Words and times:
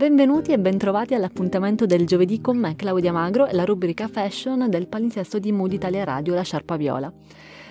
Benvenuti 0.00 0.52
e 0.52 0.58
bentrovati 0.58 1.12
all'appuntamento 1.12 1.84
del 1.84 2.06
giovedì 2.06 2.40
con 2.40 2.56
me, 2.56 2.74
Claudia 2.74 3.12
Magro, 3.12 3.46
e 3.46 3.52
la 3.52 3.66
rubrica 3.66 4.08
Fashion 4.08 4.70
del 4.70 4.86
palinsesto 4.86 5.38
di 5.38 5.52
Mood 5.52 5.74
Italia 5.74 6.04
Radio, 6.04 6.32
La 6.32 6.40
Sciarpa 6.40 6.76
Viola. 6.76 7.12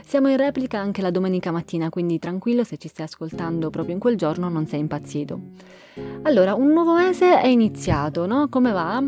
Siamo 0.09 0.27
in 0.27 0.37
replica 0.37 0.79
anche 0.79 1.04
la 1.04 1.11
domenica 1.11 1.52
mattina, 1.52 1.89
quindi 1.89 2.17
tranquillo 2.17 2.63
se 2.63 2.77
ci 2.77 2.88
stai 2.88 3.05
ascoltando 3.05 3.70
proprio 3.70 3.93
in 3.93 3.99
quel 3.99 4.17
giorno 4.17 4.49
non 4.49 4.66
sei 4.66 4.79
impazzito. 4.79 5.39
Allora, 6.23 6.55
un 6.55 6.70
nuovo 6.70 6.95
mese 6.95 7.39
è 7.39 7.45
iniziato, 7.45 8.25
no? 8.25 8.49
Come 8.49 8.71
va? 8.71 9.03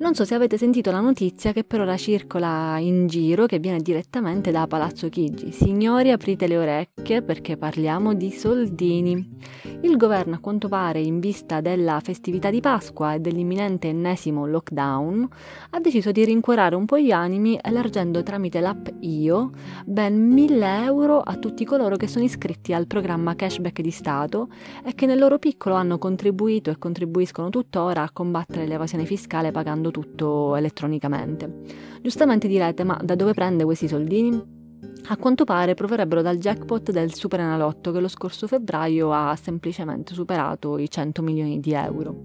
Non 0.00 0.14
so 0.14 0.24
se 0.24 0.34
avete 0.34 0.56
sentito 0.56 0.92
la 0.92 1.00
notizia 1.00 1.52
che 1.52 1.64
per 1.64 1.80
ora 1.80 1.96
circola 1.96 2.78
in 2.78 3.08
giro, 3.08 3.46
che 3.46 3.58
viene 3.58 3.80
direttamente 3.80 4.52
da 4.52 4.66
Palazzo 4.66 5.08
Chigi. 5.08 5.50
Signori, 5.50 6.12
aprite 6.12 6.46
le 6.46 6.56
orecchie 6.56 7.20
perché 7.20 7.56
parliamo 7.56 8.14
di 8.14 8.30
soldini. 8.30 9.36
Il 9.80 9.96
governo, 9.96 10.36
a 10.36 10.38
quanto 10.38 10.68
pare, 10.68 11.00
in 11.00 11.18
vista 11.18 11.60
della 11.60 12.00
festività 12.00 12.48
di 12.48 12.60
Pasqua 12.60 13.14
e 13.14 13.18
dell'imminente 13.18 13.88
ennesimo 13.88 14.46
lockdown, 14.46 15.28
ha 15.70 15.80
deciso 15.80 16.12
di 16.12 16.24
rincuorare 16.24 16.76
un 16.76 16.84
po' 16.84 16.98
gli 16.98 17.10
animi 17.10 17.58
elargendo 17.60 18.22
tramite 18.22 18.60
l'app 18.60 18.86
Io 19.00 19.50
ben 19.84 20.32
1000 20.38 20.84
euro 20.84 21.18
a 21.18 21.34
tutti 21.34 21.64
coloro 21.64 21.96
che 21.96 22.06
sono 22.06 22.24
iscritti 22.24 22.72
al 22.72 22.86
programma 22.86 23.34
cashback 23.34 23.80
di 23.80 23.90
Stato 23.90 24.50
e 24.84 24.94
che 24.94 25.04
nel 25.04 25.18
loro 25.18 25.40
piccolo 25.40 25.74
hanno 25.74 25.98
contribuito 25.98 26.70
e 26.70 26.78
contribuiscono 26.78 27.50
tuttora 27.50 28.02
a 28.02 28.12
combattere 28.12 28.64
l'evasione 28.64 29.04
fiscale 29.04 29.50
pagando 29.50 29.90
tutto 29.90 30.54
elettronicamente. 30.54 31.62
Giustamente 32.00 32.46
direte, 32.46 32.84
ma 32.84 32.96
da 33.02 33.16
dove 33.16 33.32
prende 33.32 33.64
questi 33.64 33.88
soldini? 33.88 34.57
A 35.06 35.16
quanto 35.16 35.44
pare 35.44 35.74
proverrebbero 35.74 36.20
dal 36.20 36.36
jackpot 36.36 36.90
del 36.90 37.14
Super 37.14 37.40
Enalotto 37.40 37.92
che 37.92 38.00
lo 38.00 38.08
scorso 38.08 38.46
febbraio 38.46 39.12
ha 39.12 39.34
semplicemente 39.36 40.12
superato 40.12 40.76
i 40.76 40.90
100 40.90 41.22
milioni 41.22 41.60
di 41.60 41.72
euro. 41.72 42.24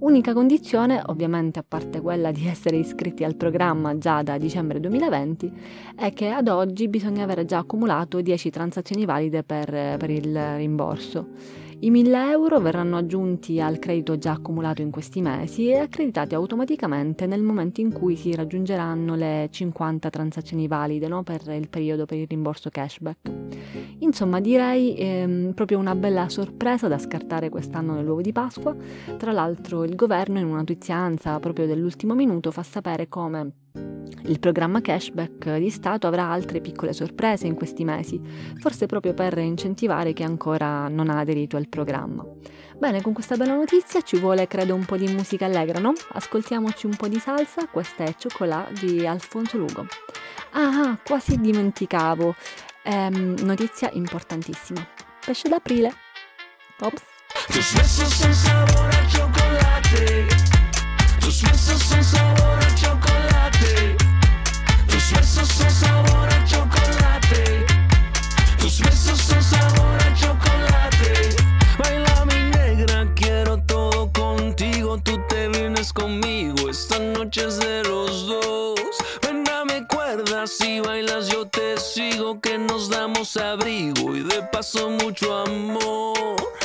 Unica 0.00 0.32
condizione, 0.32 1.00
ovviamente 1.06 1.60
a 1.60 1.64
parte 1.66 2.00
quella 2.00 2.32
di 2.32 2.46
essere 2.46 2.76
iscritti 2.76 3.22
al 3.22 3.36
programma 3.36 3.96
già 3.98 4.22
da 4.22 4.36
dicembre 4.36 4.80
2020, 4.80 5.52
è 5.96 6.12
che 6.12 6.30
ad 6.30 6.48
oggi 6.48 6.88
bisogna 6.88 7.22
avere 7.22 7.44
già 7.44 7.58
accumulato 7.58 8.20
10 8.20 8.50
transazioni 8.50 9.04
valide 9.04 9.44
per, 9.44 9.70
per 9.70 10.10
il 10.10 10.56
rimborso. 10.56 11.62
I 11.84 11.90
1000 11.90 12.30
euro 12.30 12.60
verranno 12.60 12.96
aggiunti 12.96 13.60
al 13.60 13.78
credito 13.78 14.16
già 14.16 14.32
accumulato 14.32 14.80
in 14.80 14.90
questi 14.90 15.20
mesi 15.20 15.68
e 15.68 15.76
accreditati 15.76 16.34
automaticamente 16.34 17.26
nel 17.26 17.42
momento 17.42 17.82
in 17.82 17.92
cui 17.92 18.16
si 18.16 18.34
raggiungeranno 18.34 19.14
le 19.14 19.48
50 19.50 20.08
transazioni 20.08 20.66
valide 20.66 21.08
no? 21.08 21.22
per 21.22 21.46
il 21.48 21.68
periodo 21.68 22.06
per 22.06 22.16
il 22.16 22.26
rimborso 22.26 22.70
cashback. 22.70 23.30
Insomma, 23.98 24.40
direi 24.40 24.96
ehm, 24.96 25.52
proprio 25.52 25.78
una 25.78 25.94
bella 25.94 26.30
sorpresa 26.30 26.88
da 26.88 26.96
scartare 26.96 27.50
quest'anno 27.50 27.92
nell'uovo 27.92 28.22
di 28.22 28.32
Pasqua. 28.32 28.74
Tra 29.18 29.32
l'altro 29.32 29.84
il 29.84 29.94
governo 29.94 30.38
in 30.38 30.46
una 30.46 30.56
notizianza 30.56 31.38
proprio 31.38 31.66
dell'ultimo 31.66 32.14
minuto 32.14 32.50
fa 32.50 32.62
sapere 32.62 33.10
come 33.10 33.63
il 34.26 34.38
programma 34.38 34.80
cashback 34.80 35.56
di 35.56 35.68
Stato 35.70 36.06
avrà 36.06 36.30
altre 36.30 36.60
piccole 36.60 36.92
sorprese 36.92 37.46
in 37.46 37.54
questi 37.54 37.84
mesi, 37.84 38.20
forse 38.58 38.86
proprio 38.86 39.12
per 39.12 39.36
incentivare 39.38 40.12
chi 40.12 40.22
ancora 40.22 40.88
non 40.88 41.10
ha 41.10 41.18
aderito 41.18 41.56
al 41.56 41.68
programma. 41.68 42.24
Bene, 42.78 43.02
con 43.02 43.12
questa 43.12 43.36
bella 43.36 43.54
notizia 43.54 44.00
ci 44.00 44.18
vuole 44.18 44.46
credo 44.46 44.74
un 44.74 44.84
po' 44.84 44.96
di 44.96 45.12
musica 45.12 45.44
allegra, 45.44 45.78
no? 45.78 45.92
Ascoltiamoci 46.12 46.86
un 46.86 46.96
po' 46.96 47.08
di 47.08 47.18
salsa, 47.18 47.66
questa 47.68 48.04
è 48.04 48.14
Cioccolà 48.16 48.66
di 48.80 49.06
Alfonso 49.06 49.58
Lugo. 49.58 49.86
Ah, 50.52 50.98
quasi 51.04 51.38
dimenticavo, 51.38 52.34
ehm, 52.82 53.40
notizia 53.42 53.90
importantissima. 53.92 54.86
Pesce 55.24 55.48
d'aprile. 55.48 55.92
Ops. 56.80 57.02
Tus 57.46 57.74
besos 57.74 58.14
son 58.14 58.32
sabor 58.32 58.88
a 58.88 59.06
chocolate. 59.10 60.26
Tus 61.20 61.42
besos 61.42 61.82
son. 61.82 62.83
Abrigo 83.36 84.14
y 84.14 84.22
de 84.22 84.42
paso 84.52 84.90
mucho 84.90 85.34
amor. 85.36 86.63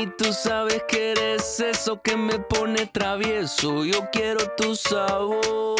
Mami, 0.00 0.12
tú 0.16 0.32
sabes 0.32 0.82
que 0.88 1.12
eres 1.12 1.60
eso 1.60 2.00
que 2.00 2.16
me 2.16 2.38
pone 2.38 2.86
travieso, 2.86 3.84
yo 3.84 4.08
quiero 4.10 4.40
tu 4.56 4.74
sabor. 4.74 5.76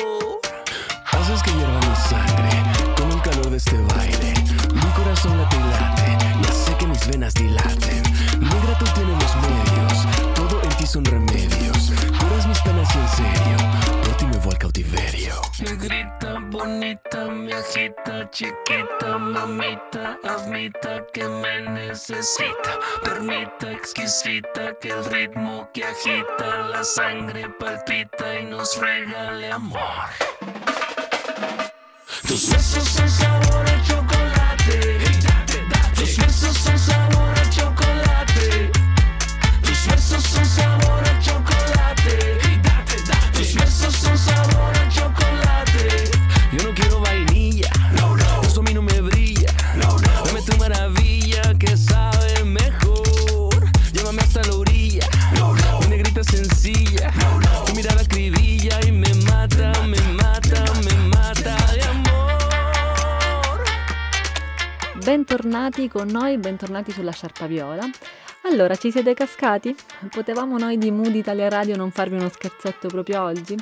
Haces 1.10 1.42
que 1.42 1.50
hierva 1.50 1.80
mi 1.80 1.96
sangre 1.96 2.50
con 2.96 3.10
el 3.10 3.22
calor 3.22 3.50
de 3.50 3.56
este 3.56 3.78
baile. 3.94 4.34
Mi 4.74 4.90
corazón 4.92 5.38
late 5.38 5.56
y 5.56 5.60
late, 5.60 6.18
ya 6.42 6.52
sé 6.52 6.76
que 6.76 6.86
mis 6.86 7.06
venas 7.06 7.32
dilaten. 7.34 8.02
Negra, 8.40 8.78
tú 8.78 8.84
tienes 8.94 9.22
los 9.22 9.36
medios, 9.36 10.19
ti 10.80 10.86
son 10.86 11.04
remedios. 11.04 11.92
Curas 12.18 12.46
mis 12.46 12.58
penas 12.60 12.88
y 12.94 12.98
en 12.98 13.08
serio, 13.08 13.56
por 14.02 14.16
ti 14.16 14.26
me 14.26 14.38
voy 14.38 14.52
al 14.52 14.58
cautiverio. 14.58 15.34
Negrita 15.60 16.38
bonita, 16.50 17.24
me 17.26 17.52
agita, 17.52 18.30
chiquita, 18.30 19.18
mamita, 19.18 20.18
admita 20.24 21.04
que 21.12 21.24
me 21.28 21.60
necesita. 21.68 22.72
Permita, 23.02 23.72
exquisita, 23.72 24.74
que 24.80 24.88
el 24.88 25.04
ritmo 25.06 25.68
que 25.72 25.84
agita 25.84 26.68
la 26.70 26.82
sangre 26.82 27.48
palpita 27.58 28.40
y 28.40 28.46
nos 28.46 28.78
regale 28.78 29.52
amor. 29.52 30.08
Tus 32.26 32.50
besos 32.50 32.88
son 32.88 33.08
sabor 33.08 33.68
a 33.68 33.82
chocolate. 33.82 34.98
Tus 35.94 36.16
besos 36.16 36.56
son 36.56 36.78
sabor 36.78 37.34
a. 37.36 37.39
Besos 40.10 40.24
son 40.24 40.44
sabor 40.44 41.06
a 41.06 41.20
chocolate. 44.88 46.10
No 46.52 46.74
quiero 46.74 47.00
vainilla, 47.00 47.70
eso 48.42 48.60
a 48.60 48.62
mí 48.64 48.74
no 48.74 48.82
brilla. 48.82 49.52
Dame 50.24 50.42
tu 50.42 50.56
maravilla 50.56 51.54
que 51.56 51.76
mejor. 52.44 53.70
Llévame 53.92 54.22
hasta 54.22 54.42
la 54.42 54.54
orilla, 54.54 55.06
mi 55.80 55.86
negrita 55.86 56.24
sencilla. 56.24 57.12
Tu 57.66 57.74
mirada 57.76 58.02
acribilla 58.02 58.80
y 58.84 58.90
me 58.90 59.14
mata, 59.14 59.70
me 59.86 60.00
mata, 60.20 60.64
me 60.84 60.92
mata 61.08 61.56
de 61.72 61.84
amor. 61.84 63.62
Bentornati 65.04 65.88
con 65.88 66.08
noi, 66.08 66.36
bentornati 66.36 66.90
sulla 66.90 67.12
Sciarpa 67.12 67.46
Viola. 67.46 67.88
Allora, 68.50 68.74
ci 68.74 68.90
siete 68.90 69.14
cascati? 69.14 69.72
Potevamo 70.10 70.58
noi 70.58 70.76
di 70.76 70.90
Mood 70.90 71.14
Italia 71.14 71.48
Radio 71.48 71.76
non 71.76 71.92
farvi 71.92 72.16
uno 72.16 72.28
scherzetto 72.28 72.88
proprio 72.88 73.22
oggi? 73.22 73.54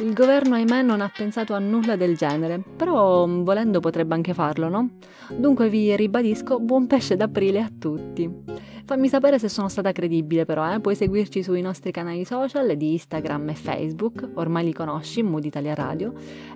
Il 0.00 0.12
governo, 0.12 0.54
ahimè, 0.56 0.82
non 0.82 1.00
ha 1.00 1.10
pensato 1.10 1.54
a 1.54 1.58
nulla 1.58 1.96
del 1.96 2.14
genere, 2.14 2.60
però 2.76 3.26
mm, 3.26 3.42
volendo 3.42 3.80
potrebbe 3.80 4.12
anche 4.12 4.34
farlo, 4.34 4.68
no? 4.68 4.90
Dunque 5.30 5.70
vi 5.70 5.96
ribadisco 5.96 6.60
buon 6.60 6.86
pesce 6.86 7.16
d'aprile 7.16 7.60
a 7.60 7.70
tutti. 7.78 8.30
Fammi 8.84 9.08
sapere 9.08 9.38
se 9.38 9.48
sono 9.48 9.70
stata 9.70 9.92
credibile 9.92 10.44
però, 10.44 10.70
eh? 10.70 10.78
puoi 10.78 10.94
seguirci 10.94 11.42
sui 11.42 11.62
nostri 11.62 11.90
canali 11.90 12.26
social 12.26 12.76
di 12.76 12.92
Instagram 12.92 13.48
e 13.48 13.54
Facebook, 13.54 14.28
ormai 14.34 14.64
li 14.64 14.74
conosci, 14.74 15.22
Mood 15.22 15.46
Italia 15.46 15.72
Radio, 15.72 16.12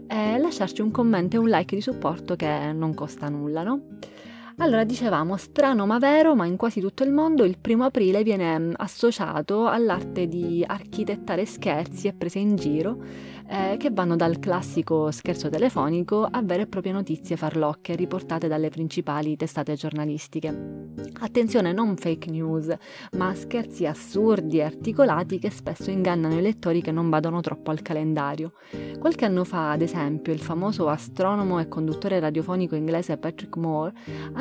e 0.06 0.36
lasciarci 0.36 0.82
un 0.82 0.90
commento 0.90 1.36
e 1.36 1.38
un 1.38 1.48
like 1.48 1.74
di 1.74 1.80
supporto 1.80 2.36
che 2.36 2.70
non 2.74 2.92
costa 2.92 3.30
nulla, 3.30 3.62
no? 3.62 3.80
Allora, 4.60 4.82
dicevamo, 4.82 5.36
strano 5.36 5.86
ma 5.86 5.98
vero, 5.98 6.34
ma 6.34 6.44
in 6.44 6.56
quasi 6.56 6.80
tutto 6.80 7.04
il 7.04 7.12
mondo 7.12 7.44
il 7.44 7.58
primo 7.58 7.84
aprile 7.84 8.24
viene 8.24 8.58
mm, 8.58 8.72
associato 8.78 9.68
all'arte 9.68 10.26
di 10.26 10.64
architettare 10.66 11.46
scherzi 11.46 12.08
e 12.08 12.12
prese 12.12 12.40
in 12.40 12.56
giro 12.56 13.00
eh, 13.48 13.76
che 13.78 13.90
vanno 13.90 14.16
dal 14.16 14.40
classico 14.40 15.12
scherzo 15.12 15.48
telefonico 15.48 16.26
a 16.28 16.42
vere 16.42 16.62
e 16.62 16.66
proprie 16.66 16.92
notizie 16.92 17.36
farlocche 17.36 17.94
riportate 17.94 18.48
dalle 18.48 18.68
principali 18.68 19.36
testate 19.36 19.74
giornalistiche. 19.74 20.96
Attenzione, 21.20 21.72
non 21.72 21.96
fake 21.96 22.30
news, 22.30 22.74
ma 23.12 23.34
scherzi 23.34 23.86
assurdi 23.86 24.58
e 24.58 24.64
articolati 24.64 25.38
che 25.38 25.50
spesso 25.50 25.90
ingannano 25.90 26.36
i 26.36 26.42
lettori 26.42 26.82
che 26.82 26.92
non 26.92 27.08
vadano 27.08 27.40
troppo 27.40 27.70
al 27.70 27.80
calendario. 27.80 28.52
Qualche 28.98 29.24
anno 29.24 29.44
fa, 29.44 29.70
ad 29.70 29.82
esempio, 29.82 30.32
il 30.32 30.40
famoso 30.40 30.88
astronomo 30.88 31.58
e 31.60 31.68
conduttore 31.68 32.20
radiofonico 32.20 32.74
inglese 32.74 33.16
Patrick 33.16 33.56
Moore 33.56 33.92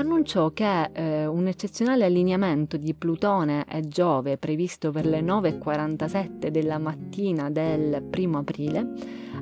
annunciò 0.07 0.51
che 0.51 0.89
eh, 0.93 1.25
un 1.25 1.47
eccezionale 1.47 2.05
allineamento 2.05 2.77
di 2.77 2.93
Plutone 2.93 3.65
e 3.67 3.81
Giove 3.89 4.37
previsto 4.37 4.89
per 4.89 5.05
le 5.05 5.19
9.47 5.19 6.47
della 6.47 6.77
mattina 6.77 7.49
del 7.49 8.01
primo 8.09 8.37
aprile 8.37 8.93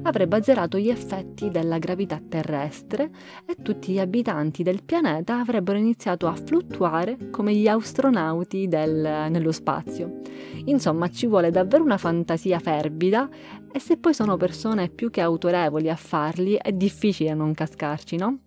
avrebbe 0.01 0.37
azzerato 0.37 0.79
gli 0.79 0.89
effetti 0.89 1.51
della 1.51 1.77
gravità 1.77 2.19
terrestre 2.27 3.11
e 3.45 3.55
tutti 3.61 3.93
gli 3.93 3.99
abitanti 3.99 4.63
del 4.63 4.83
pianeta 4.83 5.39
avrebbero 5.39 5.77
iniziato 5.77 6.25
a 6.27 6.33
fluttuare 6.33 7.29
come 7.29 7.53
gli 7.53 7.67
astronauti 7.67 8.67
del, 8.67 9.27
nello 9.29 9.51
spazio. 9.51 10.21
Insomma, 10.65 11.09
ci 11.09 11.27
vuole 11.27 11.51
davvero 11.51 11.83
una 11.83 11.97
fantasia 11.97 12.57
fervida 12.57 13.29
e 13.71 13.79
se 13.79 13.97
poi 13.97 14.15
sono 14.15 14.35
persone 14.35 14.89
più 14.89 15.11
che 15.11 15.21
autorevoli 15.21 15.89
a 15.89 15.95
farli 15.95 16.57
è 16.59 16.71
difficile 16.71 17.35
non 17.35 17.53
cascarci, 17.53 18.15
no? 18.17 18.39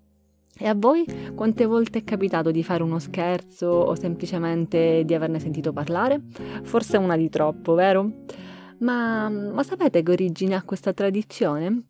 E 0.58 0.66
a 0.66 0.74
voi 0.74 1.04
quante 1.34 1.66
volte 1.66 2.00
è 2.00 2.04
capitato 2.04 2.50
di 2.50 2.64
fare 2.64 2.82
uno 2.82 2.98
scherzo 2.98 3.66
o 3.66 3.94
semplicemente 3.94 5.02
di 5.04 5.14
averne 5.14 5.38
sentito 5.38 5.72
parlare? 5.72 6.20
Forse 6.62 6.96
una 6.96 7.16
di 7.16 7.28
troppo, 7.28 7.74
vero? 7.74 8.24
Ma, 8.78 9.28
ma 9.28 9.62
sapete 9.62 10.02
che 10.02 10.10
origine 10.10 10.54
ha 10.54 10.62
questa 10.62 10.92
tradizione? 10.92 11.84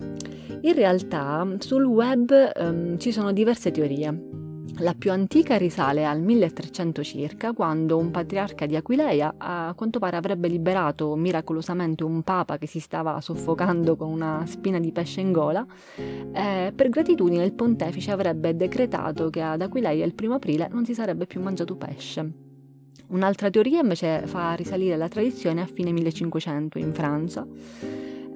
In 0.60 0.74
realtà 0.74 1.46
sul 1.58 1.84
web 1.84 2.30
um, 2.56 2.98
ci 2.98 3.12
sono 3.12 3.32
diverse 3.32 3.70
teorie. 3.70 4.47
La 4.80 4.94
più 4.94 5.10
antica 5.10 5.56
risale 5.56 6.04
al 6.04 6.20
1300 6.20 7.02
circa, 7.02 7.52
quando 7.52 7.96
un 7.96 8.12
patriarca 8.12 8.64
di 8.64 8.76
Aquileia 8.76 9.34
a 9.36 9.72
quanto 9.76 9.98
pare 9.98 10.16
avrebbe 10.16 10.46
liberato 10.46 11.16
miracolosamente 11.16 12.04
un 12.04 12.22
papa 12.22 12.58
che 12.58 12.68
si 12.68 12.78
stava 12.78 13.20
soffocando 13.20 13.96
con 13.96 14.08
una 14.08 14.44
spina 14.46 14.78
di 14.78 14.92
pesce 14.92 15.20
in 15.20 15.32
gola. 15.32 15.66
Eh, 15.96 16.72
per 16.72 16.88
gratitudine 16.90 17.44
il 17.44 17.54
pontefice 17.54 18.12
avrebbe 18.12 18.54
decretato 18.54 19.30
che 19.30 19.42
ad 19.42 19.62
Aquileia 19.62 20.04
il 20.04 20.14
primo 20.14 20.34
aprile 20.34 20.68
non 20.70 20.84
si 20.84 20.94
sarebbe 20.94 21.26
più 21.26 21.40
mangiato 21.40 21.74
pesce. 21.74 22.32
Un'altra 23.08 23.50
teoria 23.50 23.80
invece 23.80 24.26
fa 24.26 24.52
risalire 24.52 24.96
la 24.96 25.08
tradizione 25.08 25.60
a 25.60 25.66
fine 25.66 25.90
1500 25.90 26.78
in 26.78 26.92
Francia. 26.92 27.44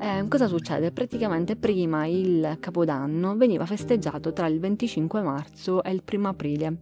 Eh, 0.04 0.26
cosa 0.26 0.48
succede? 0.48 0.90
Praticamente 0.90 1.54
prima 1.54 2.06
il 2.06 2.56
Capodanno 2.58 3.36
veniva 3.36 3.64
festeggiato 3.66 4.32
tra 4.32 4.48
il 4.48 4.58
25 4.58 5.22
marzo 5.22 5.80
e 5.84 5.92
il 5.92 6.02
1 6.04 6.28
aprile. 6.28 6.76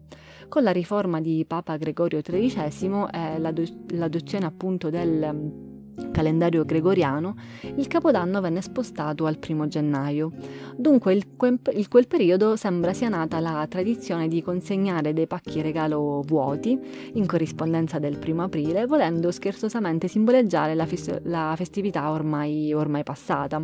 Con 0.48 0.62
la 0.62 0.70
riforma 0.70 1.20
di 1.20 1.44
Papa 1.46 1.76
Gregorio 1.76 2.22
XIII 2.22 3.08
e 3.12 3.38
l'adozione 3.38 4.46
appunto 4.46 4.88
del 4.88 5.69
calendario 6.12 6.64
gregoriano, 6.64 7.34
il 7.76 7.86
Capodanno 7.86 8.40
venne 8.40 8.62
spostato 8.62 9.26
al 9.26 9.38
primo 9.38 9.68
gennaio. 9.68 10.32
Dunque 10.76 11.14
in 11.14 11.88
quel 11.88 12.06
periodo 12.06 12.56
sembra 12.56 12.92
sia 12.92 13.08
nata 13.08 13.38
la 13.40 13.66
tradizione 13.68 14.28
di 14.28 14.42
consegnare 14.42 15.12
dei 15.12 15.26
pacchi 15.26 15.62
regalo 15.62 16.22
vuoti 16.26 16.78
in 17.14 17.26
corrispondenza 17.26 17.98
del 17.98 18.18
primo 18.18 18.42
aprile, 18.42 18.86
volendo 18.86 19.30
scherzosamente 19.30 20.08
simboleggiare 20.08 20.74
la, 20.74 20.86
fes- 20.86 21.20
la 21.24 21.54
festività 21.56 22.10
ormai, 22.10 22.72
ormai 22.72 23.02
passata. 23.02 23.62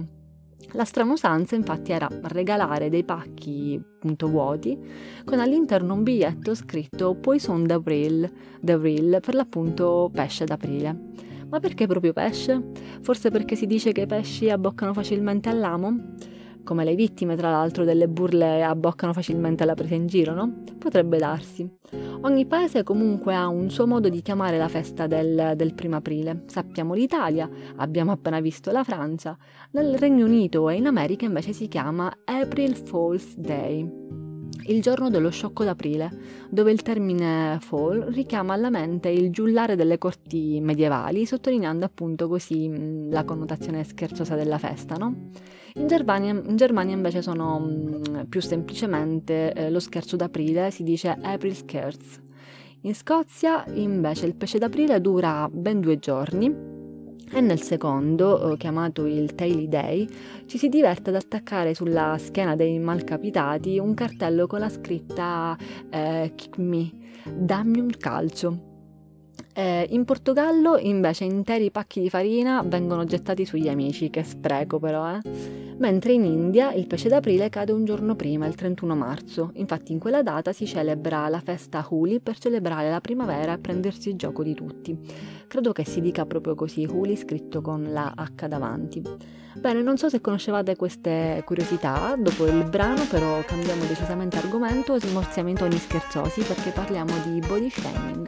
La 0.73 0.85
strana 0.85 1.13
usanza 1.13 1.55
infatti 1.55 1.93
era 1.93 2.09
regalare 2.23 2.89
dei 2.89 3.05
pacchi 3.05 3.81
appunto 3.81 4.27
vuoti 4.29 4.77
con 5.25 5.39
all'interno 5.39 5.95
un 5.95 6.03
biglietto 6.03 6.55
scritto 6.55 7.15
Poisson 7.15 7.65
d'Avril, 7.65 8.31
d'Avril 8.61 9.19
per 9.23 9.35
l'appunto 9.35 10.11
pesce 10.13 10.45
d'aprile. 10.45 11.35
Ma 11.49 11.61
perché 11.61 11.87
proprio 11.87 12.13
pesce? 12.13 12.61
Forse 13.01 13.31
perché 13.31 13.55
si 13.55 13.67
dice 13.67 13.93
che 13.93 14.03
i 14.03 14.07
pesci 14.07 14.51
abboccano 14.51 14.93
facilmente 14.93 15.49
all'amo? 15.49 16.15
Come 16.65 16.85
le 16.85 16.97
vittime, 16.97 17.37
tra 17.37 17.51
l'altro, 17.51 17.85
delle 17.85 18.09
burle 18.09 18.65
abboccano 18.65 19.13
facilmente 19.13 19.63
alla 19.63 19.75
presa 19.75 19.95
in 19.95 20.09
giro, 20.09 20.35
no? 20.35 20.65
Potrebbe 20.77 21.17
darsi. 21.17 21.71
Ogni 22.23 22.45
paese 22.47 22.83
comunque 22.83 23.37
ha 23.37 23.47
un 23.47 23.71
suo 23.71 23.87
modo 23.87 24.09
di 24.09 24.21
chiamare 24.21 24.59
la 24.59 24.67
festa 24.67 25.07
del, 25.07 25.53
del 25.55 25.75
primo 25.75 25.95
aprile. 25.95 26.43
Sappiamo 26.47 26.95
l'Italia, 26.95 27.49
abbiamo 27.77 28.11
appena 28.11 28.41
visto 28.41 28.73
la 28.73 28.83
Francia. 28.83 29.39
Nel 29.71 29.97
Regno 29.97 30.25
Unito 30.25 30.69
e 30.69 30.75
in 30.75 30.87
America 30.87 31.25
invece 31.25 31.53
si 31.53 31.69
chiama 31.69 32.13
April 32.25 32.75
Fool's 32.75 33.37
Day 33.37 34.26
il 34.69 34.83
giorno 34.83 35.11
dello 35.11 35.31
sciocco 35.31 35.65
d'aprile, 35.65 36.11
dove 36.49 36.71
il 36.73 36.83
termine 36.83 37.59
fall 37.61 38.07
richiama 38.13 38.55
alla 38.55 38.71
mente 38.71 39.09
il 39.09 39.31
giullare 39.31 39.77
delle 39.77 39.99
corti 39.99 40.61
medievali, 40.61 41.27
sottolineando 41.27 41.85
appunto 41.85 42.29
così 42.29 42.69
mm, 42.69 43.11
la 43.11 43.25
connotazione 43.25 43.85
scherzosa 43.85 44.35
della 44.35 44.59
festa, 44.59 44.97
no? 44.97 45.31
In 45.75 45.87
Germania, 45.87 46.33
in 46.33 46.57
Germania 46.57 46.95
invece 46.95 47.23
sono 47.23 47.61
mm, 47.61 48.23
più 48.29 48.41
semplicemente 48.41 49.53
eh, 49.53 49.71
lo 49.71 49.81
scherzo 49.81 50.17
d'aprile, 50.17 50.71
si 50.71 50.83
dice 50.83 51.17
April 51.21 51.55
Scherz. 51.55 52.21
In 52.83 52.95
Scozia 52.95 53.65
invece 53.75 54.27
il 54.27 54.37
pesce 54.37 54.59
d'aprile 54.59 55.01
dura 55.01 55.49
ben 55.51 55.81
due 55.81 55.99
giorni 55.99 56.76
e 57.33 57.41
nel 57.41 57.61
secondo, 57.61 58.53
eh, 58.53 58.57
chiamato 58.57 59.07
il 59.07 59.35
Taily 59.35 59.69
Day, 59.69 60.09
ci 60.47 60.59
si 60.59 60.69
diverte 60.69 61.11
ad 61.11 61.17
attaccare 61.17 61.75
sulla 61.75 62.17
schiena 62.19 62.57
dei 62.57 62.79
malcapitati 62.79 63.79
un 63.79 63.95
cartello 63.95 64.47
con 64.47 64.61
la 64.61 64.69
scritta 64.69 65.57
eh, 65.91 66.33
Kick 66.35 66.59
me, 66.59 66.91
dammi 67.25 67.81
un 67.81 67.91
calcio. 67.99 68.75
Eh, 69.55 69.87
in 69.91 70.05
Portogallo 70.05 70.77
invece 70.77 71.25
interi 71.25 71.71
pacchi 71.71 72.01
di 72.01 72.11
farina 72.11 72.63
vengono 72.63 73.05
gettati 73.05 73.45
sugli 73.45 73.69
amici, 73.69 74.11
che 74.11 74.23
spreco 74.23 74.79
però, 74.79 75.17
eh 75.17 75.65
mentre 75.79 76.13
in 76.13 76.25
India 76.25 76.73
il 76.73 76.87
pesce 76.87 77.09
d'aprile 77.09 77.49
cade 77.49 77.73
un 77.73 77.85
giorno 77.85 78.15
prima, 78.15 78.47
il 78.47 78.55
31 78.55 78.95
marzo. 78.95 79.51
Infatti 79.55 79.93
in 79.93 79.99
quella 79.99 80.23
data 80.23 80.53
si 80.53 80.67
celebra 80.67 81.29
la 81.29 81.41
festa 81.41 81.87
Huli 81.89 82.21
per 82.21 82.39
celebrare 82.39 82.91
la 82.91 83.01
primavera 83.01 83.55
e 83.55 83.59
prendersi 83.59 84.11
il 84.11 84.17
gioco 84.17 84.43
di 84.43 84.55
tutti. 84.55 84.97
Credo 85.49 85.73
che 85.73 85.85
si 85.85 86.01
dica 86.01 86.27
proprio 86.27 86.55
così, 86.55 86.85
Huli 86.85 87.17
scritto 87.17 87.61
con 87.61 87.93
la 87.93 88.13
H 88.17 88.47
davanti. 88.49 89.03
Bene, 89.55 89.81
non 89.81 89.97
so 89.97 90.09
se 90.09 90.21
conoscevate 90.21 90.77
queste 90.77 91.43
curiosità, 91.47 92.15
dopo 92.19 92.47
il 92.47 92.65
brano 92.69 93.05
però 93.09 93.43
cambiamo 93.45 93.85
decisamente 93.85 94.37
argomento 94.37 94.95
e 94.95 95.01
smorziamo 95.01 95.49
i 95.49 95.55
toni 95.55 95.79
scherzosi 95.79 96.43
perché 96.43 96.71
parliamo 96.71 97.13
di 97.25 97.39
body 97.47 97.71
shaming. 97.71 98.27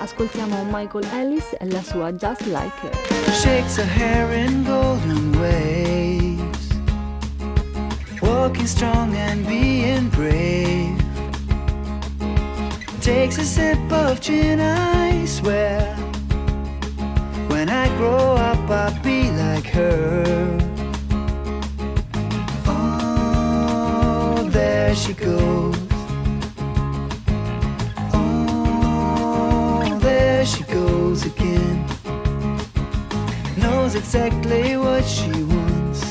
Ascoltiamo 0.00 0.64
Michael 0.70 1.06
Ellis 1.12 1.56
e 1.58 1.70
la 1.70 1.82
sua 1.82 2.12
Just 2.12 2.46
Like 2.46 2.74
Her. 2.82 2.94
Shakes 3.32 3.76
her 3.78 3.86
hair 3.86 4.32
in 4.32 4.64
golden 4.64 5.34
waves 5.38 6.68
Walking 8.20 8.66
strong 8.66 9.14
and 9.14 9.46
being 9.46 10.08
brave 10.10 10.96
Takes 13.00 13.38
a 13.38 13.44
sip 13.44 13.90
of 13.90 14.20
gin, 14.20 14.60
I 14.60 15.24
swear 15.26 15.95
When 17.56 17.70
I 17.70 17.88
grow 17.96 18.36
up 18.36 18.68
I'll 18.68 19.02
be 19.02 19.30
like 19.30 19.66
her 19.68 20.58
Oh, 22.66 24.46
there 24.50 24.94
she 24.94 25.14
goes 25.14 25.74
Oh, 28.12 29.98
there 30.02 30.44
she 30.44 30.64
goes 30.64 31.24
again 31.24 31.86
Knows 33.56 33.94
exactly 33.94 34.76
what 34.76 35.06
she 35.06 35.30
wants 35.42 36.04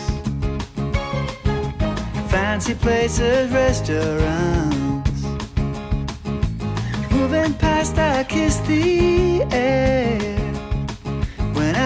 fancy 2.32 2.74
places, 2.74 3.52
restaurants. 3.52 5.24
Moving 7.12 7.54
past, 7.54 7.98
I 8.00 8.24
kiss 8.24 8.58
the 8.62 9.44
air. 9.52 10.45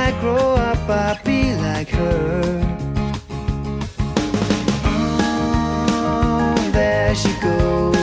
I 0.09 0.21
grow 0.21 0.55
up, 0.55 0.89
I'll 0.89 1.23
be 1.23 1.53
like 1.53 1.89
her. 1.89 2.63
Oh, 5.91 6.69
there 6.73 7.13
she 7.13 7.31
goes. 7.39 7.98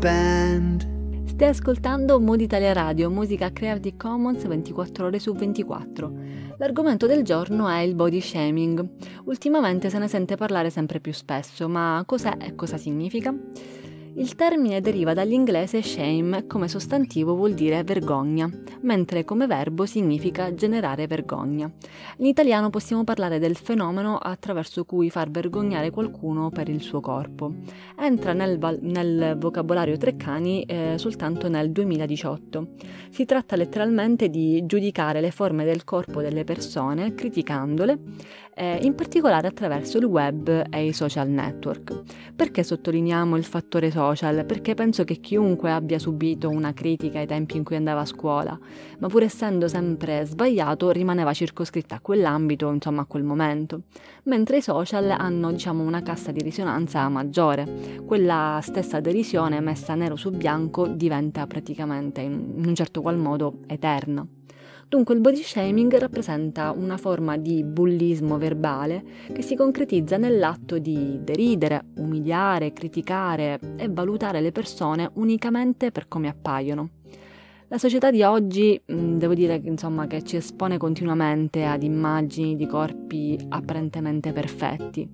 Band. 0.00 0.88
Stai 1.26 1.48
ascoltando 1.48 2.18
Mood 2.18 2.40
Italia 2.40 2.72
Radio, 2.72 3.10
musica 3.10 3.52
Creative 3.52 3.98
Commons 3.98 4.46
24 4.46 5.06
ore 5.06 5.18
su 5.18 5.34
24. 5.34 6.12
L'argomento 6.56 7.06
del 7.06 7.22
giorno 7.22 7.68
è 7.68 7.80
il 7.80 7.94
body 7.94 8.20
shaming. 8.20 8.88
Ultimamente 9.24 9.90
se 9.90 9.98
ne 9.98 10.08
sente 10.08 10.36
parlare 10.36 10.70
sempre 10.70 11.00
più 11.00 11.12
spesso, 11.12 11.68
ma 11.68 12.02
cos'è 12.06 12.34
e 12.40 12.54
cosa 12.54 12.78
significa? 12.78 13.34
Il 14.14 14.34
termine 14.34 14.80
deriva 14.80 15.14
dall'inglese 15.14 15.82
shame, 15.82 16.46
come 16.46 16.66
sostantivo 16.66 17.34
vuol 17.34 17.54
dire 17.54 17.84
vergogna, 17.84 18.50
mentre 18.80 19.24
come 19.24 19.46
verbo 19.46 19.86
significa 19.86 20.52
generare 20.52 21.06
vergogna. 21.06 21.70
In 22.16 22.26
italiano 22.26 22.70
possiamo 22.70 23.04
parlare 23.04 23.38
del 23.38 23.56
fenomeno 23.56 24.16
attraverso 24.16 24.84
cui 24.84 25.10
far 25.10 25.30
vergognare 25.30 25.90
qualcuno 25.90 26.50
per 26.50 26.68
il 26.68 26.80
suo 26.82 27.00
corpo. 27.00 27.54
Entra 27.98 28.32
nel, 28.32 28.58
nel 28.82 29.36
vocabolario 29.38 29.96
Treccani 29.96 30.64
eh, 30.64 30.94
soltanto 30.96 31.48
nel 31.48 31.70
2018. 31.70 32.68
Si 33.10 33.24
tratta 33.24 33.54
letteralmente 33.54 34.28
di 34.28 34.66
giudicare 34.66 35.20
le 35.20 35.30
forme 35.30 35.64
del 35.64 35.84
corpo 35.84 36.20
delle 36.20 36.42
persone 36.42 37.14
criticandole 37.14 37.98
eh, 38.60 38.78
in 38.82 38.94
particolare 38.94 39.48
attraverso 39.48 39.96
il 39.96 40.04
web 40.04 40.66
e 40.68 40.84
i 40.84 40.92
social 40.92 41.28
network. 41.28 42.02
Perché 42.36 42.62
sottolineiamo 42.62 43.34
il 43.36 43.44
fattore 43.44 43.90
social? 43.90 44.44
Perché 44.44 44.74
penso 44.74 45.02
che 45.04 45.16
chiunque 45.16 45.70
abbia 45.72 45.98
subito 45.98 46.50
una 46.50 46.74
critica 46.74 47.20
ai 47.20 47.26
tempi 47.26 47.56
in 47.56 47.64
cui 47.64 47.76
andava 47.76 48.00
a 48.00 48.04
scuola, 48.04 48.58
ma 48.98 49.08
pur 49.08 49.22
essendo 49.22 49.66
sempre 49.66 50.26
sbagliato, 50.26 50.90
rimaneva 50.90 51.32
circoscritta 51.32 51.94
a 51.94 52.00
quell'ambito, 52.00 52.70
insomma 52.70 53.00
a 53.00 53.06
quel 53.06 53.22
momento. 53.22 53.84
Mentre 54.24 54.58
i 54.58 54.62
social 54.62 55.10
hanno, 55.10 55.52
diciamo, 55.52 55.82
una 55.82 56.02
cassa 56.02 56.30
di 56.30 56.42
risonanza 56.42 57.08
maggiore. 57.08 58.02
Quella 58.04 58.60
stessa 58.62 59.00
derisione 59.00 59.60
messa 59.60 59.94
nero 59.94 60.16
su 60.16 60.30
bianco 60.30 60.86
diventa 60.86 61.46
praticamente 61.46 62.20
in 62.20 62.62
un 62.66 62.74
certo 62.74 63.00
qual 63.00 63.16
modo 63.16 63.60
eterna. 63.66 64.26
Dunque 64.90 65.14
il 65.14 65.20
body 65.20 65.40
shaming 65.44 65.96
rappresenta 65.98 66.72
una 66.72 66.96
forma 66.96 67.36
di 67.36 67.62
bullismo 67.62 68.38
verbale 68.38 69.04
che 69.32 69.40
si 69.40 69.54
concretizza 69.54 70.16
nell'atto 70.16 70.78
di 70.78 71.20
deridere, 71.22 71.84
umiliare, 71.98 72.72
criticare 72.72 73.60
e 73.76 73.88
valutare 73.88 74.40
le 74.40 74.50
persone 74.50 75.08
unicamente 75.14 75.92
per 75.92 76.08
come 76.08 76.26
appaiono. 76.26 76.88
La 77.68 77.78
società 77.78 78.10
di 78.10 78.24
oggi, 78.24 78.82
mm, 78.92 79.16
devo 79.16 79.34
dire 79.34 79.60
insomma, 79.62 80.08
che 80.08 80.24
ci 80.24 80.34
espone 80.34 80.76
continuamente 80.76 81.64
ad 81.64 81.84
immagini 81.84 82.56
di 82.56 82.66
corpi 82.66 83.38
apparentemente 83.48 84.32
perfetti 84.32 85.08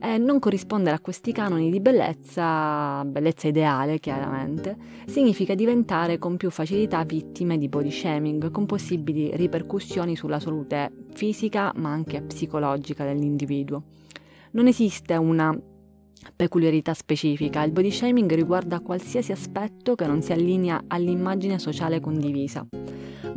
e 0.00 0.18
non 0.18 0.38
corrispondere 0.38 0.96
a 0.96 1.00
questi 1.00 1.32
canoni 1.32 1.70
di 1.70 1.80
bellezza, 1.80 3.04
bellezza 3.04 3.48
ideale 3.48 3.98
chiaramente, 3.98 4.76
significa 5.06 5.54
diventare 5.54 6.18
con 6.18 6.36
più 6.36 6.50
facilità 6.50 7.04
vittime 7.04 7.58
di 7.58 7.68
body 7.68 7.90
shaming, 7.90 8.50
con 8.50 8.66
possibili 8.66 9.30
ripercussioni 9.34 10.16
sulla 10.16 10.40
salute 10.40 10.90
fisica 11.14 11.72
ma 11.76 11.90
anche 11.90 12.22
psicologica 12.22 13.04
dell'individuo. 13.04 13.82
Non 14.52 14.66
esiste 14.66 15.14
una 15.16 15.56
peculiarità 16.34 16.94
specifica, 16.94 17.62
il 17.62 17.72
body 17.72 17.90
shaming 17.90 18.32
riguarda 18.34 18.80
qualsiasi 18.80 19.32
aspetto 19.32 19.94
che 19.94 20.06
non 20.06 20.22
si 20.22 20.32
allinea 20.32 20.84
all'immagine 20.86 21.58
sociale 21.58 22.00
condivisa. 22.00 22.66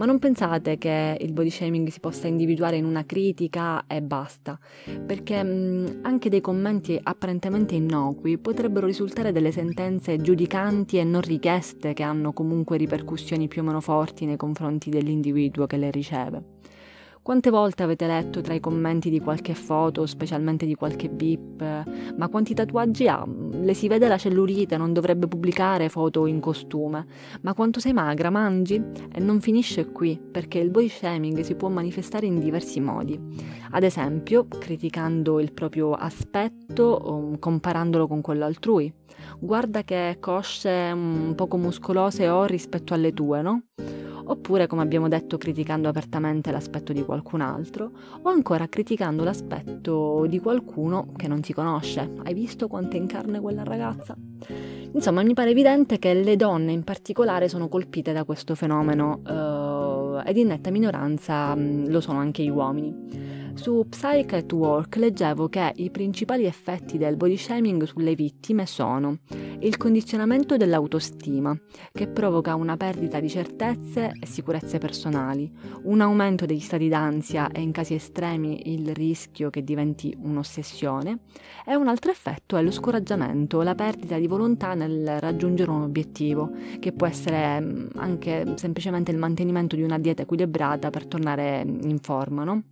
Ma 0.02 0.08
non 0.08 0.18
pensate 0.18 0.80
che 0.80 1.16
il 1.22 1.32
body 1.32 1.52
shaming 1.52 1.88
si 1.90 2.00
possa 2.00 2.26
individuare 2.26 2.76
in 2.76 2.86
una 2.86 3.06
critica 3.06 3.86
e 3.86 4.02
basta, 4.02 4.58
perché 5.06 5.44
mh, 5.44 6.00
anche 6.02 6.28
dei 6.28 6.42
commenti 6.42 7.00
apparentemente 7.00 7.76
innocui 7.76 8.40
potrebbero 8.40 8.88
risultare 8.88 9.32
delle 9.32 9.52
sentenze 9.52 10.18
giudicanti 10.18 10.98
e 10.98 11.04
non 11.04 11.22
richieste 11.22 11.94
che 11.94 12.02
hanno 12.02 12.34
comunque 12.34 12.78
ripercussioni 12.78 13.48
più 13.48 13.62
o 13.62 13.66
meno 13.66 13.80
forti 13.80 14.26
nei 14.26 14.38
confronti 14.38 14.90
dell'individuo 14.90 15.68
che 15.68 15.78
le 15.78 15.92
riceve. 15.92 16.44
Quante 17.24 17.52
volte 17.52 17.84
avete 17.84 18.08
letto 18.08 18.42
tra 18.42 18.56
i 18.56 18.60
commenti 18.60 19.12
di 19.12 19.20
qualche 19.20 19.54
foto, 19.54 20.08
specialmente 20.08 20.66
di 20.66 20.74
qualche 20.74 21.08
bip, 21.08 21.62
ma 22.18 22.28
quanti 22.30 22.56
tatuaggi 22.56 23.08
ha? 23.08 23.24
Le 23.26 23.76
si 23.76 23.88
vede 23.88 24.08
la 24.08 24.18
cellulite, 24.18 24.76
non 24.76 24.92
dovrebbe 24.92 25.28
pubblicare 25.28 25.88
foto 25.88 26.26
in 26.26 26.40
costume. 26.40 27.06
Ma 27.42 27.54
quanto 27.54 27.80
sei 27.80 27.94
magra, 27.94 28.32
mangi? 28.32 28.82
E 29.14 29.20
non 29.20 29.40
finisce 29.40 29.92
qui, 29.92 30.20
perché 30.20 30.58
il 30.58 30.72
body 30.72 30.90
shaming 30.90 31.42
si 31.42 31.54
può 31.54 31.70
manifestare 31.70 32.26
in 32.26 32.40
diversi 32.40 32.80
modi. 32.80 33.20
Ad 33.70 33.84
esempio, 33.84 34.48
criticando 34.48 35.40
il 35.40 35.54
proprio 35.54 35.94
aspetto 35.94 36.84
o 36.84 37.38
comparandolo 37.38 38.08
con 38.08 38.22
quello 38.22 38.46
altrui. 38.46 38.92
Guarda 39.40 39.84
che 39.84 40.18
cosce 40.20 40.90
un 40.92 41.34
poco 41.36 41.58
muscolose 41.58 42.28
ho 42.28 42.46
rispetto 42.46 42.96
alle 42.96 43.14
tue, 43.14 43.44
no? 43.44 43.62
Oppure 44.24 44.68
come 44.68 44.82
abbiamo 44.82 45.08
detto 45.08 45.38
criticando 45.38 45.90
apertamente 45.90 46.52
l'aspetto 46.52 46.94
di 46.94 47.04
qualcun 47.04 47.42
altro, 47.42 47.92
o 48.22 48.30
ancora 48.30 48.68
criticando 48.68 49.24
l'aspetto 49.24 50.26
di 50.28 50.40
qualcuno 50.40 51.08
che 51.16 51.28
non 51.28 51.44
si 51.44 51.54
conosce. 51.54 52.10
Hai 52.24 52.34
visto 52.34 52.68
quanto 52.68 52.96
è 52.96 53.00
in 53.00 53.08
carne 53.08 53.40
quella 53.40 53.64
ragazza? 53.64 54.16
Insomma, 54.94 55.24
mi 55.24 55.34
pare 55.34 55.52
evidente 55.52 56.00
che 56.00 56.14
le 56.14 56.36
donne 56.36 56.72
in 56.72 56.84
particolare 56.84 57.48
sono 57.48 57.68
colpite 57.70 58.12
da 58.12 58.24
questo 58.26 58.56
fenomeno 58.56 59.22
uh, 59.26 60.22
ed 60.28 60.38
in 60.38 60.48
netta 60.48 60.70
minoranza 60.70 61.54
um, 61.54 61.90
lo 61.90 62.02
sono 62.02 62.20
anche 62.20 62.44
gli 62.44 62.50
uomini. 62.50 63.30
Su 63.54 63.86
Psych 63.88 64.34
at 64.34 64.52
Work 64.54 64.96
leggevo 64.96 65.50
che 65.50 65.74
i 65.76 65.90
principali 65.92 66.46
effetti 66.46 66.98
del 66.98 67.18
body 67.18 67.38
shaming 67.38 67.84
sulle 67.84 68.16
vittime 68.16 68.66
sono 68.66 69.18
il 69.62 69.78
condizionamento 69.78 70.58
dell'autostima, 70.58 71.56
che 71.92 72.08
provoca 72.08 72.56
una 72.56 72.78
perdita 72.78 73.20
di 73.20 73.30
certezze 73.30 74.12
e 74.20 74.26
sicurezze 74.26 74.80
personali, 74.80 75.52
un 75.84 76.02
aumento 76.02 76.46
degli 76.46 76.60
stati 76.60 76.88
d'ansia 76.88 77.52
e 77.52 77.62
in 77.62 77.72
casi 77.72 77.94
estremi 77.94 78.74
il 78.74 78.94
rischio 78.94 79.50
che 79.50 79.64
diventi 79.64 80.16
un'ossessione, 80.20 81.20
e 81.66 81.76
un 81.76 81.88
altro 81.88 82.12
effetto 82.12 82.58
è 82.58 82.64
lo 82.64 82.72
scoraggiamento, 82.72 83.62
la 83.62 83.76
perdita 83.76 84.18
di 84.18 84.28
volontà 84.28 84.74
nel 84.74 85.20
raggiungere 85.20 85.70
un 85.70 85.84
obiettivo, 85.84 86.52
che 86.80 86.92
può 86.92 87.06
essere 87.06 87.60
mm, 87.62 87.88
anche 87.98 88.54
semplicemente 88.56 89.12
il 89.12 89.18
mantenimento 89.18 89.76
di 89.76 89.84
una 89.84 90.00
dieta 90.00 90.24
equilibrata 90.24 90.90
per 90.90 91.06
tornare 91.06 91.64
in 91.66 92.00
forma, 92.00 92.44
no? 92.44 92.64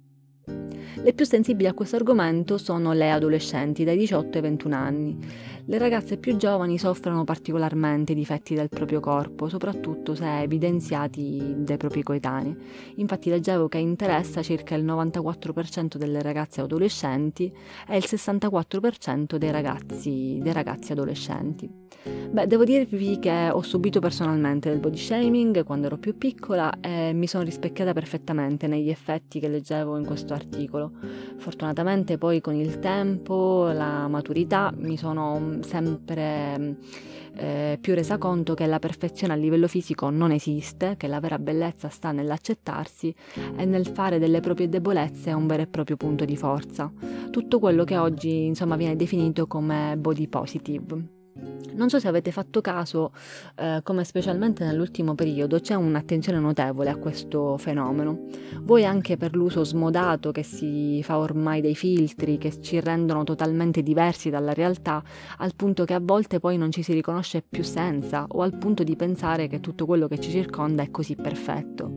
Le 1.02 1.14
più 1.14 1.26
sensibili 1.26 1.68
a 1.68 1.74
questo 1.74 1.96
argomento 1.96 2.58
sono 2.58 2.92
le 2.92 3.10
adolescenti 3.10 3.86
dai 3.86 3.98
18 3.98 4.38
ai 4.38 4.44
21 4.44 4.76
anni. 4.76 5.18
Le 5.66 5.78
ragazze 5.78 6.18
più 6.18 6.36
giovani 6.36 6.78
soffrono 6.78 7.24
particolarmente 7.24 8.12
i 8.12 8.16
difetti 8.16 8.54
del 8.54 8.70
proprio 8.70 9.00
corpo, 9.00 9.48
soprattutto 9.48 10.14
se 10.14 10.42
evidenziati 10.42 11.56
dai 11.58 11.78
propri 11.78 12.04
coetanei. 12.04 12.56
Infatti 12.96 13.30
leggevo 13.30 13.70
che 13.70 13.78
interessa 13.78 14.42
circa 14.42 14.76
il 14.76 14.84
94% 14.84 15.96
delle 15.96 16.22
ragazze 16.22 16.62
adolescenti 16.62 17.50
e 17.88 17.96
il 17.96 18.06
64% 18.06 19.38
dei 19.38 19.52
ragazzi, 19.52 20.40
dei 20.42 20.54
ragazzi 20.54 20.92
adolescenti. 20.92 21.70
Beh, 22.32 22.48
devo 22.48 22.64
dirvi 22.64 23.20
che 23.20 23.50
ho 23.52 23.62
subito 23.62 24.00
personalmente 24.00 24.70
del 24.70 24.80
body 24.80 24.98
shaming 24.98 25.64
quando 25.64 25.88
ero 25.88 25.98
più 25.98 26.18
piccola 26.18 26.80
e 26.80 27.14
mi 27.14 27.28
sono 27.28 27.44
rispecchiata 27.44 27.94
perfettamente 27.94 28.68
negli 28.68 28.90
effetti 28.90 29.40
che 29.40 29.48
leggevo 29.48 29.98
in 29.98 30.06
questo 30.06 30.34
articolo. 30.34 30.39
Fortunatamente 31.38 32.18
poi 32.18 32.42
con 32.42 32.56
il 32.56 32.80
tempo, 32.80 33.70
la 33.72 34.08
maturità, 34.08 34.74
mi 34.76 34.98
sono 34.98 35.60
sempre 35.62 36.78
eh, 37.36 37.78
più 37.80 37.94
resa 37.94 38.18
conto 38.18 38.54
che 38.54 38.66
la 38.66 38.80
perfezione 38.80 39.34
a 39.34 39.36
livello 39.36 39.68
fisico 39.68 40.10
non 40.10 40.32
esiste, 40.32 40.96
che 40.98 41.08
la 41.08 41.20
vera 41.20 41.40
bellezza 41.40 41.90
sta 41.90 42.12
nell'accettarsi 42.12 43.14
e 43.56 43.66
nel 43.66 43.88
fare 43.88 44.20
delle 44.20 44.40
proprie 44.40 44.70
debolezze 44.70 45.32
un 45.32 45.48
vero 45.48 45.64
e 45.64 45.68
proprio 45.68 45.98
punto 45.98 46.26
di 46.26 46.36
forza. 46.36 46.92
Tutto 47.30 47.60
quello 47.60 47.84
che 47.84 47.98
oggi 47.98 48.46
insomma 48.46 48.76
viene 48.76 48.96
definito 48.96 49.48
come 49.48 49.96
body 49.98 50.28
positive. 50.28 51.19
Non 51.80 51.90
so 51.90 51.98
se 51.98 52.10
avete 52.10 52.32
fatto 52.32 52.60
caso 52.60 53.14
eh, 53.56 53.80
come 53.84 54.04
specialmente 54.04 54.66
nell'ultimo 54.66 55.16
periodo 55.16 55.62
c'è 55.62 55.76
un'attenzione 55.76 56.38
notevole 56.38 56.90
a 56.90 56.98
questo 56.98 57.58
fenomeno, 57.58 58.26
voi 58.64 58.84
anche 58.84 59.16
per 59.16 59.34
l'uso 59.34 59.64
smodato 59.64 60.32
che 60.32 60.44
si 60.44 61.02
fa 61.04 61.18
ormai 61.18 61.62
dei 61.62 61.76
filtri 61.76 62.38
che 62.38 62.60
ci 62.60 62.82
rendono 62.82 63.24
totalmente 63.24 63.82
diversi 63.82 64.30
dalla 64.30 64.54
realtà, 64.54 65.02
al 65.38 65.56
punto 65.56 65.86
che 65.86 65.94
a 65.94 66.02
volte 66.02 66.42
poi 66.42 66.58
non 66.58 66.70
ci 66.70 66.84
si 66.84 66.92
riconosce 66.92 67.42
più 67.48 67.64
senza 67.64 68.26
o 68.28 68.42
al 68.42 68.58
punto 68.58 68.84
di 68.84 68.98
pensare 68.98 69.48
che 69.48 69.62
tutto 69.62 69.86
quello 69.86 70.10
che 70.10 70.20
ci 70.20 70.32
circonda 70.32 70.84
è 70.84 70.92
così 70.92 71.16
perfetto. 71.16 71.94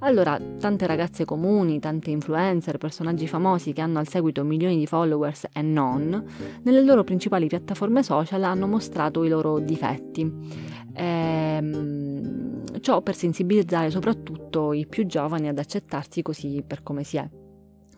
Allora, 0.00 0.40
tante 0.60 0.86
ragazze 0.86 1.24
comuni, 1.24 1.80
tante 1.80 2.10
influencer, 2.10 2.78
personaggi 2.78 3.26
famosi 3.26 3.72
che 3.72 3.80
hanno 3.80 3.98
al 3.98 4.06
seguito 4.06 4.44
milioni 4.44 4.78
di 4.78 4.86
followers 4.86 5.46
e 5.52 5.62
non, 5.62 6.24
nelle 6.62 6.82
loro 6.84 7.02
principali 7.02 7.48
piattaforme 7.48 8.04
social 8.04 8.44
hanno 8.44 8.66
mostrato 8.66 8.82
i 9.24 9.28
loro 9.28 9.58
difetti. 9.58 10.72
Ehm, 10.94 12.80
ciò 12.80 13.00
per 13.00 13.14
sensibilizzare 13.14 13.90
soprattutto 13.90 14.72
i 14.72 14.86
più 14.86 15.06
giovani 15.06 15.48
ad 15.48 15.58
accettarsi 15.58 16.22
così 16.22 16.62
per 16.66 16.82
come 16.82 17.02
si 17.02 17.16
è. 17.16 17.28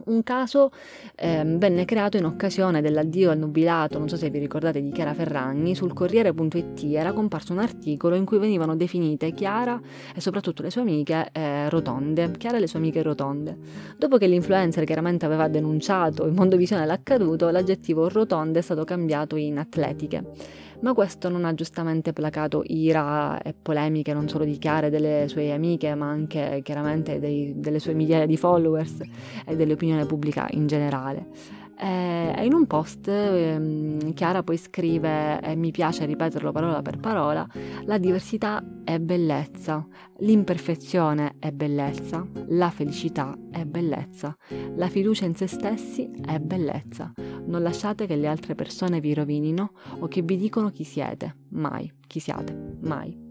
Un 0.06 0.22
caso 0.22 0.70
eh, 1.16 1.42
venne 1.44 1.84
creato 1.84 2.16
in 2.16 2.26
occasione 2.26 2.80
dell'addio 2.80 3.30
al 3.30 3.38
nubilato, 3.38 3.98
non 3.98 4.08
so 4.08 4.16
se 4.16 4.30
vi 4.30 4.38
ricordate 4.38 4.80
di 4.80 4.92
Chiara 4.92 5.14
Ferragni, 5.14 5.74
sul 5.74 5.94
Corriere.it 5.94 6.84
era 6.92 7.12
comparso 7.12 7.52
un 7.52 7.58
articolo 7.58 8.14
in 8.14 8.24
cui 8.24 8.38
venivano 8.38 8.76
definite 8.76 9.32
Chiara 9.32 9.80
e 10.14 10.20
soprattutto 10.20 10.62
le 10.62 10.70
sue 10.70 10.82
amiche 10.82 11.30
eh, 11.32 11.68
rotonde, 11.70 12.30
Chiara 12.38 12.58
e 12.58 12.60
le 12.60 12.68
sue 12.68 12.78
amiche 12.78 13.02
rotonde. 13.02 13.56
Dopo 13.96 14.16
che 14.16 14.28
l'influencer 14.28 14.84
chiaramente 14.84 15.24
aveva 15.24 15.48
denunciato 15.48 16.26
in 16.28 16.34
Mondovisione 16.34 16.86
l'accaduto, 16.86 17.48
l'aggettivo 17.48 18.08
rotonde 18.08 18.60
è 18.60 18.62
stato 18.62 18.84
cambiato 18.84 19.34
in 19.34 19.58
atletiche 19.58 20.64
ma 20.80 20.92
questo 20.92 21.28
non 21.28 21.44
ha 21.44 21.54
giustamente 21.54 22.12
placato 22.12 22.62
ira 22.66 23.40
e 23.42 23.54
polemiche 23.54 24.12
non 24.12 24.28
solo 24.28 24.44
di 24.44 24.58
Chiara 24.58 24.86
e 24.86 24.90
delle 24.90 25.26
sue 25.28 25.52
amiche, 25.52 25.94
ma 25.94 26.08
anche 26.08 26.60
chiaramente 26.62 27.18
dei, 27.18 27.54
delle 27.56 27.78
sue 27.78 27.94
migliaia 27.94 28.26
di 28.26 28.36
followers 28.36 29.00
e 29.46 29.56
dell'opinione 29.56 30.06
pubblica 30.06 30.46
in 30.50 30.66
generale. 30.66 31.64
E 31.78 32.42
in 32.42 32.54
un 32.54 32.66
post 32.66 33.06
ehm, 33.08 34.14
Chiara 34.14 34.42
poi 34.42 34.56
scrive, 34.56 35.40
e 35.42 35.54
mi 35.56 35.70
piace 35.70 36.06
ripeterlo 36.06 36.50
parola 36.50 36.80
per 36.80 36.98
parola, 36.98 37.46
la 37.84 37.98
diversità 37.98 38.64
è 38.82 38.98
bellezza, 38.98 39.86
l'imperfezione 40.20 41.34
è 41.38 41.50
bellezza, 41.50 42.26
la 42.48 42.70
felicità 42.70 43.36
è 43.50 43.64
bellezza, 43.64 44.34
la 44.74 44.88
fiducia 44.88 45.26
in 45.26 45.34
se 45.34 45.46
stessi 45.46 46.10
è 46.24 46.38
bellezza. 46.38 47.12
Non 47.46 47.62
lasciate 47.62 48.06
che 48.06 48.16
le 48.16 48.26
altre 48.26 48.54
persone 48.54 49.00
vi 49.00 49.14
rovinino 49.14 49.72
o 49.98 50.08
che 50.08 50.22
vi 50.22 50.36
dicono 50.36 50.70
chi 50.70 50.84
siete, 50.84 51.36
mai, 51.50 51.90
chi 52.06 52.20
siate, 52.20 52.76
mai. 52.80 53.24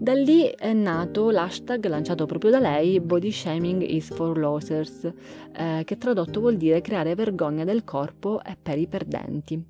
Da 0.00 0.12
lì 0.12 0.44
è 0.44 0.72
nato 0.72 1.30
l'hashtag 1.30 1.84
lanciato 1.86 2.24
proprio 2.26 2.52
da 2.52 2.60
lei, 2.60 3.00
Body 3.00 3.32
Shaming 3.32 3.82
is 3.82 4.14
for 4.14 4.38
Losers, 4.38 5.12
eh, 5.52 5.82
che 5.84 5.96
tradotto 5.96 6.38
vuol 6.38 6.56
dire 6.56 6.80
creare 6.80 7.16
vergogna 7.16 7.64
del 7.64 7.82
corpo 7.82 8.40
e 8.44 8.56
per 8.60 8.78
i 8.78 8.86
perdenti. 8.86 9.64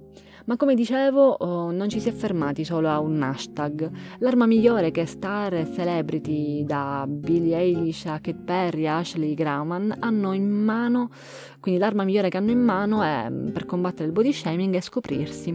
Ma 0.48 0.56
come 0.56 0.74
dicevo, 0.74 1.28
oh, 1.28 1.70
non 1.72 1.90
ci 1.90 2.00
si 2.00 2.08
è 2.08 2.12
fermati 2.12 2.64
solo 2.64 2.88
a 2.88 3.00
un 3.00 3.22
hashtag. 3.22 3.90
L'arma 4.20 4.46
migliore 4.46 4.90
che 4.90 5.04
star 5.04 5.52
e 5.52 5.70
celebrity 5.70 6.64
da 6.64 7.04
Billie 7.06 7.58
Eilish 7.58 8.06
a 8.06 8.18
Kate 8.18 8.40
Perry 8.46 8.86
a 8.86 8.96
Ashley 8.96 9.34
Grauman 9.34 9.94
hanno 9.98 10.32
in 10.32 10.48
mano, 10.48 11.10
quindi 11.60 11.78
l'arma 11.78 12.04
migliore 12.04 12.30
che 12.30 12.38
hanno 12.38 12.50
in 12.50 12.62
mano 12.62 13.02
è, 13.02 13.30
per 13.52 13.66
combattere 13.66 14.06
il 14.06 14.12
body 14.12 14.32
shaming 14.32 14.74
è 14.74 14.80
scoprirsi, 14.80 15.54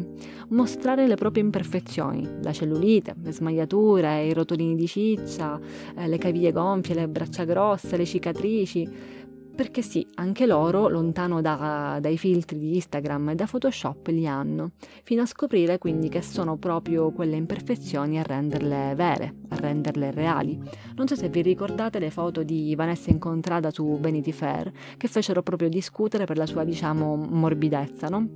mostrare 0.50 1.08
le 1.08 1.16
proprie 1.16 1.42
imperfezioni, 1.42 2.30
la 2.44 2.54
cellulite, 2.54 3.16
le 3.20 3.32
smagliature, 3.32 4.26
i 4.26 4.34
rotolini 4.34 4.76
di 4.76 4.86
ciccia, 4.86 5.60
eh, 5.98 6.08
le 6.08 6.20
caviglie 6.20 6.52
gonfie, 6.52 6.94
le 6.94 7.08
braccia 7.08 7.46
grosse, 7.46 7.98
le 7.98 8.06
cicatrici 8.06 9.22
perché 9.56 9.82
sì, 9.82 10.06
anche 10.16 10.46
loro, 10.46 10.88
lontano 10.88 11.42
da, 11.42 11.98
dai 12.02 12.18
filtri 12.18 12.58
di 12.58 12.76
Instagram 12.76 13.30
e 13.30 13.36
da 13.36 13.46
Photoshop, 13.46 14.08
li 14.08 14.28
hanno, 14.28 14.72
fino 15.04 15.22
a 15.22 15.26
scoprire 15.26 15.78
quindi 15.78 16.10
che 16.10 16.22
sono 16.22 16.58
proprio 16.58 17.12
quelle 17.12 17.36
imperfezioni 17.36 18.20
a 18.20 18.24
renderle 18.24 18.94
vere, 18.96 19.36
a 19.50 19.56
renderle 19.56 20.12
reali. 20.12 20.60
Non 20.96 21.08
so 21.08 21.16
se 21.16 21.30
vi 21.30 21.42
ricordate 21.42 22.00
le 22.00 22.10
foto 22.10 22.44
di 22.44 22.74
Vanessa 22.76 23.12
incontrata 23.12 23.70
su 23.70 24.00
Vanity 24.00 24.32
Fair, 24.32 24.72
che 24.98 25.08
fecero 25.08 25.44
proprio 25.44 25.70
discutere 25.70 26.26
per 26.26 26.38
la 26.38 26.46
sua, 26.46 26.64
diciamo, 26.64 27.16
morbidezza, 27.16 28.08
no? 28.08 28.28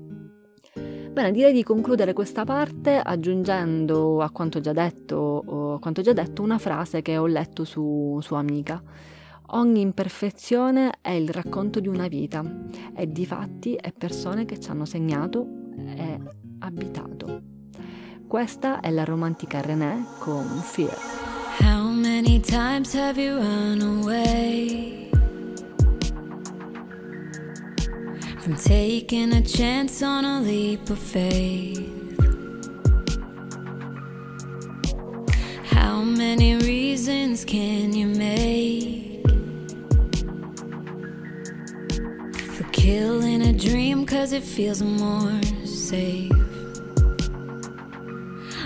Bene, 1.17 1.31
direi 1.31 1.51
di 1.51 1.63
concludere 1.63 2.13
questa 2.13 2.43
parte 2.43 2.99
aggiungendo 2.99 4.21
a 4.21 4.29
quanto 4.29 4.59
già 4.59 4.71
detto, 4.71 5.77
quanto 5.81 6.03
già 6.03 6.13
detto 6.13 6.43
una 6.43 6.59
frase 6.59 7.01
che 7.01 7.17
ho 7.17 7.25
letto 7.25 7.63
su, 7.63 8.19
su 8.21 8.35
Amica. 8.35 8.79
Ogni 9.51 9.79
imperfezione 9.79 10.95
è 10.99 11.11
il 11.11 11.29
racconto 11.29 11.79
di 11.79 11.87
una 11.87 12.09
vita 12.09 12.43
e 12.93 13.09
di 13.09 13.25
fatti 13.25 13.75
e 13.75 13.93
persone 13.97 14.43
che 14.43 14.59
ci 14.59 14.69
hanno 14.69 14.83
segnato 14.83 15.47
e 15.77 16.19
abitato. 16.59 17.41
Questa 18.27 18.81
è 18.81 18.89
la 18.91 19.05
romantica 19.05 19.61
René 19.61 20.03
con 20.19 20.45
Fear. 20.45 20.93
How 21.61 21.89
many 21.89 22.41
times 22.41 22.93
have 22.93 23.17
you 23.21 23.37
run 23.37 23.81
away 23.81 25.09
from 28.39 28.55
taking 28.55 29.31
a 29.31 29.41
chance 29.41 30.03
on 30.03 30.25
a 30.25 30.41
leap 30.41 30.89
of 30.89 30.99
faith? 30.99 31.95
How 35.71 36.03
many 36.03 36.57
reasons 36.57 37.45
can 37.45 37.93
you 37.93 38.07
make? 38.07 38.96
Killing 42.87 43.41
a 43.41 43.51
dream 43.51 44.05
cause 44.05 44.31
it 44.31 44.43
feels 44.43 44.81
more 44.81 45.41
safe. 45.65 46.31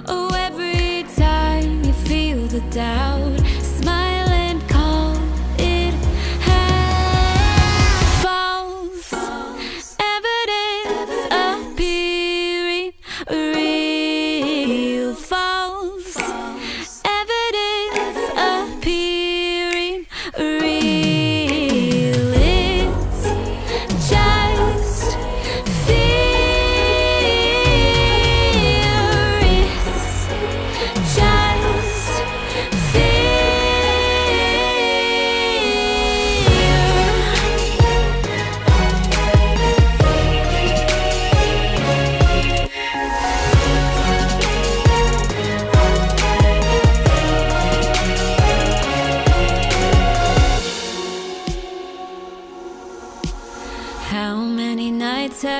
Oh, 0.05 0.29
every 0.35 1.01
time 1.15 1.83
you 1.83 1.91
feel 2.05 2.45
the 2.45 2.61
doubt, 2.69 3.40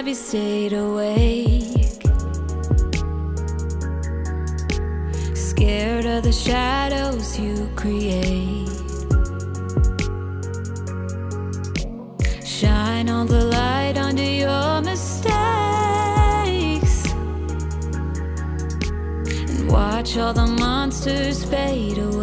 have 0.01 0.07
you 0.07 0.15
stayed 0.15 0.73
awake? 0.73 2.01
Scared 5.35 6.07
of 6.07 6.23
the 6.23 6.31
shadows 6.31 7.37
you 7.39 7.69
create. 7.75 8.67
Shine 12.43 13.09
all 13.09 13.25
the 13.25 13.45
light 13.45 13.95
under 13.95 14.23
your 14.23 14.81
mistakes. 14.81 15.35
And 19.53 19.71
watch 19.71 20.17
all 20.17 20.33
the 20.33 20.47
monsters 20.47 21.45
fade 21.45 21.99
away. 21.99 22.20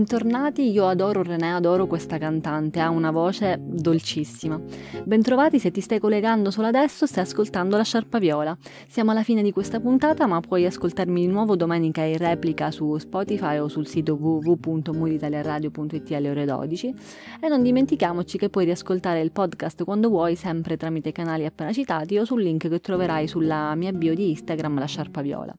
Bentornati, 0.00 0.70
io 0.70 0.88
adoro 0.88 1.22
René, 1.22 1.52
adoro 1.52 1.86
questa 1.86 2.16
cantante, 2.16 2.80
ha 2.80 2.88
una 2.88 3.10
voce 3.10 3.58
dolcissima. 3.60 4.58
Bentrovati 5.04 5.58
se 5.58 5.70
ti 5.70 5.82
stai 5.82 5.98
collegando 5.98 6.50
solo 6.50 6.68
adesso, 6.68 7.04
stai 7.04 7.24
ascoltando 7.24 7.76
la 7.76 7.82
Sciarpa 7.84 8.18
Viola. 8.18 8.56
Siamo 8.88 9.10
alla 9.10 9.22
fine 9.22 9.42
di 9.42 9.52
questa 9.52 9.78
puntata, 9.78 10.26
ma 10.26 10.40
puoi 10.40 10.64
ascoltarmi 10.64 11.20
di 11.20 11.26
nuovo 11.26 11.54
domenica 11.54 12.00
in 12.02 12.16
replica 12.16 12.70
su 12.70 12.96
Spotify 12.96 13.58
o 13.58 13.68
sul 13.68 13.86
sito 13.86 14.14
www.mooditaliaradio.it 14.14 16.12
alle 16.12 16.30
ore 16.30 16.46
12. 16.46 16.94
E 17.38 17.48
non 17.48 17.62
dimentichiamoci 17.62 18.38
che 18.38 18.48
puoi 18.48 18.64
riascoltare 18.64 19.20
il 19.20 19.32
podcast 19.32 19.84
quando 19.84 20.08
vuoi, 20.08 20.34
sempre 20.34 20.78
tramite 20.78 21.10
i 21.10 21.12
canali 21.12 21.44
appena 21.44 21.74
citati 21.74 22.16
o 22.16 22.24
sul 22.24 22.40
link 22.40 22.70
che 22.70 22.80
troverai 22.80 23.28
sulla 23.28 23.74
mia 23.74 23.92
bio 23.92 24.14
di 24.14 24.30
Instagram, 24.30 24.78
la 24.78 24.86
Sciarpa 24.86 25.20
Viola. 25.20 25.54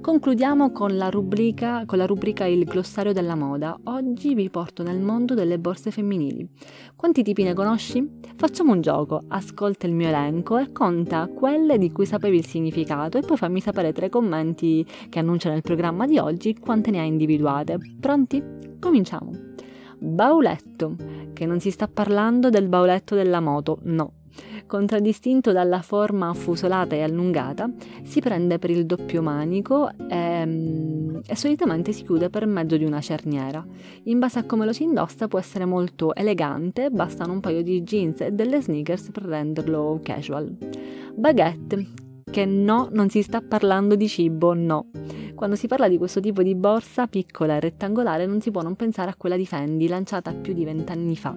Concludiamo 0.00 0.70
con 0.70 0.96
la 0.96 1.08
rubrica, 1.08 1.82
con 1.86 1.98
la 1.98 2.06
rubrica 2.06 2.44
Il 2.44 2.64
glossario 2.66 3.12
della 3.12 3.34
moda, 3.34 3.78
oggi 3.84 4.34
vi 4.34 4.50
porto 4.50 4.82
nel 4.82 5.00
mondo 5.00 5.34
delle 5.34 5.58
borse 5.58 5.90
femminili. 5.90 6.48
Quanti 6.96 7.22
tipi 7.22 7.42
ne 7.42 7.54
conosci? 7.54 8.20
Facciamo 8.36 8.72
un 8.72 8.80
gioco, 8.80 9.24
ascolta 9.28 9.86
il 9.86 9.94
mio 9.94 10.08
elenco 10.08 10.58
e 10.58 10.72
conta 10.72 11.28
quelle 11.28 11.78
di 11.78 11.90
cui 11.92 12.06
sapevi 12.06 12.36
il 12.36 12.46
significato 12.46 13.18
e 13.18 13.22
poi 13.22 13.36
fammi 13.36 13.60
sapere 13.60 13.92
tra 13.92 14.06
i 14.06 14.10
commenti 14.10 14.86
che 15.08 15.18
annunciano 15.18 15.56
il 15.56 15.62
programma 15.62 16.06
di 16.06 16.18
oggi 16.18 16.56
quante 16.58 16.90
ne 16.90 17.00
hai 17.00 17.08
individuate. 17.08 17.78
Pronti? 17.98 18.42
Cominciamo. 18.78 19.32
Bauletto, 19.98 20.96
che 21.32 21.46
non 21.46 21.60
si 21.60 21.70
sta 21.70 21.88
parlando 21.88 22.50
del 22.50 22.68
bauletto 22.68 23.14
della 23.14 23.40
moto, 23.40 23.78
no, 23.82 24.12
Contraddistinto 24.66 25.50
dalla 25.52 25.82
forma 25.82 26.28
affusolata 26.28 26.94
e 26.94 27.02
allungata, 27.02 27.68
si 28.04 28.20
prende 28.20 28.58
per 28.58 28.70
il 28.70 28.86
doppio 28.86 29.20
manico 29.20 29.90
e, 30.08 30.46
e, 31.26 31.36
solitamente 31.36 31.92
si 31.92 32.04
chiude 32.04 32.30
per 32.30 32.46
mezzo 32.46 32.76
di 32.76 32.84
una 32.84 33.00
cerniera. 33.00 33.64
In 34.04 34.18
base 34.18 34.38
a 34.38 34.44
come 34.44 34.64
lo 34.64 34.72
si 34.72 34.82
indossa 34.82 35.28
può 35.28 35.38
essere 35.38 35.64
molto 35.64 36.14
elegante, 36.14 36.90
bastano 36.90 37.32
un 37.32 37.40
paio 37.40 37.62
di 37.62 37.82
jeans 37.82 38.20
e 38.20 38.32
delle 38.32 38.60
sneakers 38.60 39.10
per 39.10 39.24
renderlo 39.24 40.00
casual. 40.02 40.56
Baguette, 41.14 41.86
che 42.30 42.44
no, 42.44 42.88
non 42.92 43.08
si 43.08 43.22
sta 43.22 43.40
parlando 43.40 43.96
di 43.96 44.08
cibo, 44.08 44.54
no. 44.54 44.86
Quando 45.34 45.56
si 45.56 45.68
parla 45.68 45.88
di 45.88 45.96
questo 45.96 46.20
tipo 46.20 46.42
di 46.42 46.54
borsa 46.54 47.06
piccola 47.06 47.56
e 47.56 47.60
rettangolare 47.60 48.26
non 48.26 48.42
si 48.42 48.50
può 48.50 48.60
non 48.60 48.76
pensare 48.76 49.10
a 49.10 49.14
quella 49.16 49.36
di 49.36 49.46
Fendi, 49.46 49.88
lanciata 49.88 50.34
più 50.34 50.52
di 50.52 50.64
vent'anni 50.64 51.16
fa. 51.16 51.34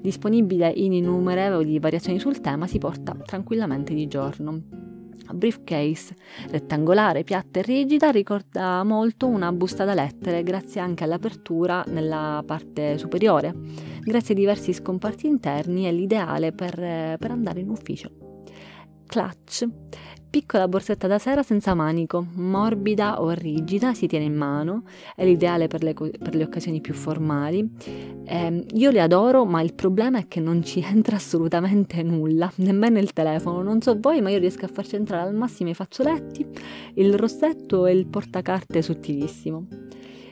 Disponibile 0.00 0.68
in 0.68 0.92
innumerevoli 0.92 1.78
variazioni 1.80 2.20
sul 2.20 2.40
tema, 2.40 2.68
si 2.68 2.78
porta 2.78 3.16
tranquillamente 3.24 3.92
di 3.92 4.06
giorno. 4.06 4.89
Briefcase, 5.34 6.14
rettangolare, 6.50 7.24
piatta 7.24 7.60
e 7.60 7.62
rigida, 7.62 8.10
ricorda 8.10 8.82
molto 8.84 9.26
una 9.26 9.52
busta 9.52 9.84
da 9.84 9.94
lettere 9.94 10.42
grazie 10.42 10.80
anche 10.80 11.04
all'apertura 11.04 11.84
nella 11.88 12.42
parte 12.44 12.98
superiore. 12.98 13.54
Grazie 14.00 14.34
ai 14.34 14.40
diversi 14.40 14.72
scomparti 14.72 15.26
interni 15.26 15.84
è 15.84 15.92
l'ideale 15.92 16.52
per, 16.52 16.74
per 17.18 17.30
andare 17.30 17.60
in 17.60 17.68
ufficio. 17.68 18.10
Clutch 19.06 19.66
Piccola 20.30 20.68
borsetta 20.68 21.08
da 21.08 21.18
sera 21.18 21.42
senza 21.42 21.74
manico, 21.74 22.24
morbida 22.34 23.20
o 23.20 23.30
rigida, 23.30 23.94
si 23.94 24.06
tiene 24.06 24.26
in 24.26 24.36
mano, 24.36 24.84
è 25.16 25.24
l'ideale 25.24 25.66
per 25.66 25.82
le, 25.82 25.92
per 25.92 26.36
le 26.36 26.44
occasioni 26.44 26.80
più 26.80 26.94
formali. 26.94 27.68
Eh, 28.24 28.64
io 28.74 28.90
le 28.92 29.00
adoro, 29.00 29.44
ma 29.44 29.60
il 29.60 29.74
problema 29.74 30.20
è 30.20 30.28
che 30.28 30.38
non 30.38 30.62
ci 30.62 30.80
entra 30.86 31.16
assolutamente 31.16 32.04
nulla, 32.04 32.48
nemmeno 32.58 33.00
il 33.00 33.12
telefono. 33.12 33.60
Non 33.64 33.80
so 33.80 33.98
voi, 33.98 34.20
ma 34.20 34.30
io 34.30 34.38
riesco 34.38 34.66
a 34.66 34.68
farci 34.68 34.94
entrare 34.94 35.28
al 35.28 35.34
massimo 35.34 35.70
i 35.70 35.74
fazzoletti, 35.74 36.46
il 36.94 37.12
rossetto 37.14 37.86
e 37.86 37.92
il 37.92 38.06
portacarte 38.06 38.82
sottilissimo. 38.82 39.66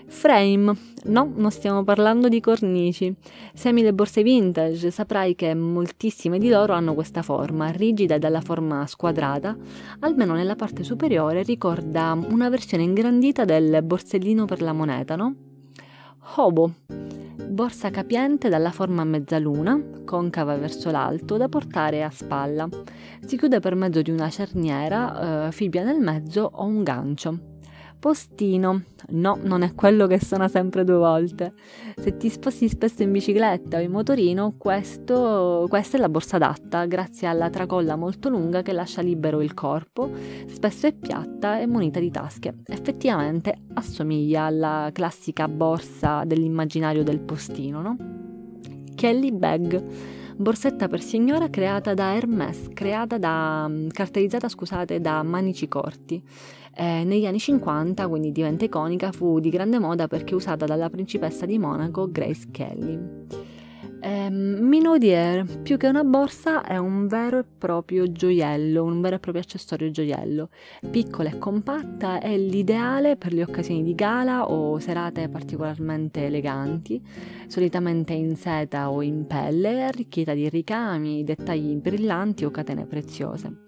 Frame. 0.08 0.74
No, 1.04 1.30
non 1.36 1.50
stiamo 1.50 1.84
parlando 1.84 2.28
di 2.28 2.40
cornici. 2.40 3.14
Se 3.54 3.68
ami 3.68 3.82
le 3.82 3.92
borse 3.92 4.22
vintage, 4.22 4.90
saprai 4.90 5.34
che 5.34 5.54
moltissime 5.54 6.38
di 6.38 6.48
loro 6.48 6.72
hanno 6.72 6.94
questa 6.94 7.22
forma, 7.22 7.70
rigida 7.70 8.16
e 8.16 8.18
dalla 8.18 8.40
forma 8.40 8.86
squadrata, 8.86 9.56
almeno 10.00 10.34
nella 10.34 10.56
parte 10.56 10.82
superiore 10.82 11.42
ricorda 11.42 12.18
una 12.30 12.48
versione 12.48 12.82
ingrandita 12.82 13.44
del 13.44 13.80
borsellino 13.82 14.44
per 14.44 14.62
la 14.62 14.72
moneta, 14.72 15.14
no? 15.14 15.34
Hobo. 16.36 16.72
Borsa 17.48 17.90
capiente 17.90 18.48
dalla 18.48 18.70
forma 18.70 19.02
a 19.02 19.04
mezzaluna, 19.04 19.80
concava 20.04 20.56
verso 20.56 20.90
l'alto, 20.90 21.36
da 21.36 21.48
portare 21.48 22.02
a 22.02 22.10
spalla. 22.10 22.68
Si 23.24 23.36
chiude 23.36 23.60
per 23.60 23.74
mezzo 23.74 24.02
di 24.02 24.10
una 24.10 24.28
cerniera, 24.30 25.46
eh, 25.46 25.52
fibbia 25.52 25.84
nel 25.84 26.00
mezzo 26.00 26.48
o 26.52 26.64
un 26.64 26.82
gancio. 26.82 27.38
Postino. 27.98 28.84
No, 29.08 29.38
non 29.42 29.62
è 29.62 29.74
quello 29.74 30.06
che 30.06 30.22
suona 30.22 30.46
sempre 30.46 30.84
due 30.84 30.96
volte. 30.96 31.54
Se 31.96 32.16
ti 32.16 32.28
sposti 32.28 32.68
spesso 32.68 33.02
in 33.02 33.10
bicicletta 33.10 33.78
o 33.78 33.80
in 33.80 33.90
motorino, 33.90 34.54
questo, 34.56 35.66
questa 35.68 35.96
è 35.96 36.00
la 36.00 36.08
borsa 36.08 36.36
adatta, 36.36 36.84
grazie 36.86 37.26
alla 37.26 37.50
tracolla 37.50 37.96
molto 37.96 38.28
lunga 38.28 38.62
che 38.62 38.72
lascia 38.72 39.02
libero 39.02 39.40
il 39.40 39.52
corpo, 39.54 40.10
spesso 40.46 40.86
è 40.86 40.92
piatta 40.92 41.58
e 41.58 41.66
munita 41.66 41.98
di 41.98 42.10
tasche. 42.10 42.58
Effettivamente 42.66 43.62
assomiglia 43.74 44.44
alla 44.44 44.90
classica 44.92 45.48
borsa 45.48 46.22
dell'immaginario 46.24 47.02
del 47.02 47.20
postino, 47.20 47.80
no? 47.80 47.96
Kelly 48.94 49.32
Bag 49.32 49.84
borsetta 50.36 50.86
per 50.86 51.02
signora 51.02 51.50
creata 51.50 51.94
da 51.94 52.14
Hermès, 52.14 52.68
creata 52.72 53.18
da, 53.18 53.68
caratterizzata 53.92 54.48
scusate, 54.48 55.00
da 55.00 55.22
manici 55.24 55.66
corti. 55.66 56.22
Eh, 56.74 57.04
negli 57.04 57.26
anni 57.26 57.38
50, 57.38 58.06
quindi 58.08 58.32
diventa 58.32 58.64
iconica, 58.64 59.12
fu 59.12 59.40
di 59.40 59.50
grande 59.50 59.78
moda 59.78 60.06
perché 60.06 60.34
usata 60.34 60.64
dalla 60.64 60.88
principessa 60.88 61.46
di 61.46 61.58
Monaco 61.58 62.10
Grace 62.10 62.48
Kelly. 62.50 62.98
Eh, 64.00 64.30
Minaudier, 64.30 65.44
più 65.62 65.76
che 65.76 65.88
una 65.88 66.04
borsa, 66.04 66.62
è 66.62 66.76
un 66.76 67.08
vero 67.08 67.40
e 67.40 67.44
proprio 67.44 68.10
gioiello, 68.12 68.84
un 68.84 69.00
vero 69.00 69.16
e 69.16 69.18
proprio 69.18 69.42
accessorio 69.42 69.90
gioiello. 69.90 70.50
Piccola 70.88 71.30
e 71.30 71.38
compatta, 71.38 72.20
è 72.20 72.36
l'ideale 72.36 73.16
per 73.16 73.32
le 73.32 73.42
occasioni 73.42 73.82
di 73.82 73.94
gala 73.94 74.48
o 74.50 74.78
serate 74.78 75.28
particolarmente 75.28 76.26
eleganti, 76.26 77.02
solitamente 77.48 78.12
in 78.12 78.36
seta 78.36 78.90
o 78.90 79.02
in 79.02 79.26
pelle, 79.26 79.82
arricchita 79.82 80.32
di 80.32 80.48
ricami, 80.48 81.24
dettagli 81.24 81.74
brillanti 81.74 82.44
o 82.44 82.50
catene 82.50 82.86
preziose. 82.86 83.66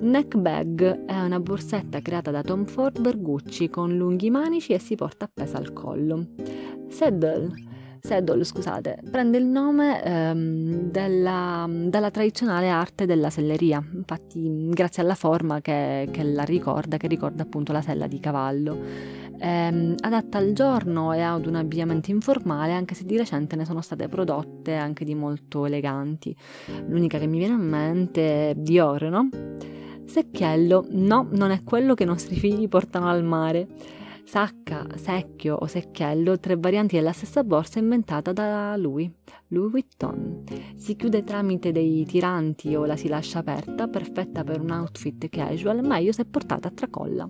Neck 0.00 0.36
bag 0.36 1.06
è 1.06 1.18
una 1.18 1.40
borsetta 1.40 2.02
creata 2.02 2.30
da 2.30 2.42
Tom 2.42 2.66
Ford 2.66 3.00
per 3.00 3.18
Gucci 3.18 3.70
con 3.70 3.96
lunghi 3.96 4.28
manici 4.28 4.74
e 4.74 4.78
si 4.78 4.96
porta 4.96 5.24
appesa 5.24 5.56
al 5.56 5.72
collo. 5.72 6.26
Saddle 6.88 7.71
Saddle, 8.04 8.42
scusate, 8.42 8.98
prende 9.12 9.38
il 9.38 9.44
nome 9.44 10.02
ehm, 10.02 10.90
della, 10.90 11.68
dalla 11.70 12.10
tradizionale 12.10 12.68
arte 12.68 13.06
della 13.06 13.30
selleria, 13.30 13.80
infatti 13.94 14.68
grazie 14.70 15.04
alla 15.04 15.14
forma 15.14 15.60
che, 15.60 16.08
che 16.10 16.24
la 16.24 16.42
ricorda, 16.42 16.96
che 16.96 17.06
ricorda 17.06 17.44
appunto 17.44 17.70
la 17.70 17.80
sella 17.80 18.08
di 18.08 18.18
cavallo. 18.18 18.76
Ehm, 19.38 19.94
adatta 20.00 20.38
al 20.38 20.52
giorno 20.52 21.12
e 21.12 21.20
ad 21.20 21.46
un 21.46 21.54
abbigliamento 21.54 22.10
informale, 22.10 22.72
anche 22.72 22.96
se 22.96 23.04
di 23.04 23.16
recente 23.16 23.54
ne 23.54 23.64
sono 23.64 23.80
state 23.80 24.08
prodotte 24.08 24.74
anche 24.74 25.04
di 25.04 25.14
molto 25.14 25.64
eleganti. 25.64 26.34
L'unica 26.88 27.18
che 27.18 27.28
mi 27.28 27.38
viene 27.38 27.54
in 27.54 27.68
mente 27.68 28.50
è 28.50 28.54
Dior, 28.56 29.04
no? 29.04 29.28
Secchiello, 30.04 30.86
no, 30.90 31.28
non 31.30 31.52
è 31.52 31.62
quello 31.62 31.94
che 31.94 32.02
i 32.02 32.06
nostri 32.06 32.34
figli 32.34 32.68
portano 32.68 33.08
al 33.08 33.22
mare. 33.22 33.68
Sacca, 34.24 34.86
secchio 34.96 35.56
o 35.56 35.66
secchiello, 35.66 36.38
tre 36.38 36.56
varianti 36.56 36.96
della 36.96 37.12
stessa 37.12 37.44
borsa 37.44 37.78
inventata 37.78 38.32
da 38.32 38.74
lui, 38.76 39.12
Louis 39.48 39.70
Vuitton. 39.70 40.44
Si 40.74 40.96
chiude 40.96 41.22
tramite 41.22 41.72
dei 41.72 42.04
tiranti 42.06 42.74
o 42.74 42.86
la 42.86 42.96
si 42.96 43.08
lascia 43.08 43.40
aperta, 43.40 43.88
perfetta 43.88 44.42
per 44.44 44.60
un 44.60 44.70
outfit 44.70 45.28
casual, 45.28 45.84
meglio 45.84 46.12
se 46.12 46.24
portata 46.24 46.68
a 46.68 46.72
tracolla. 46.72 47.28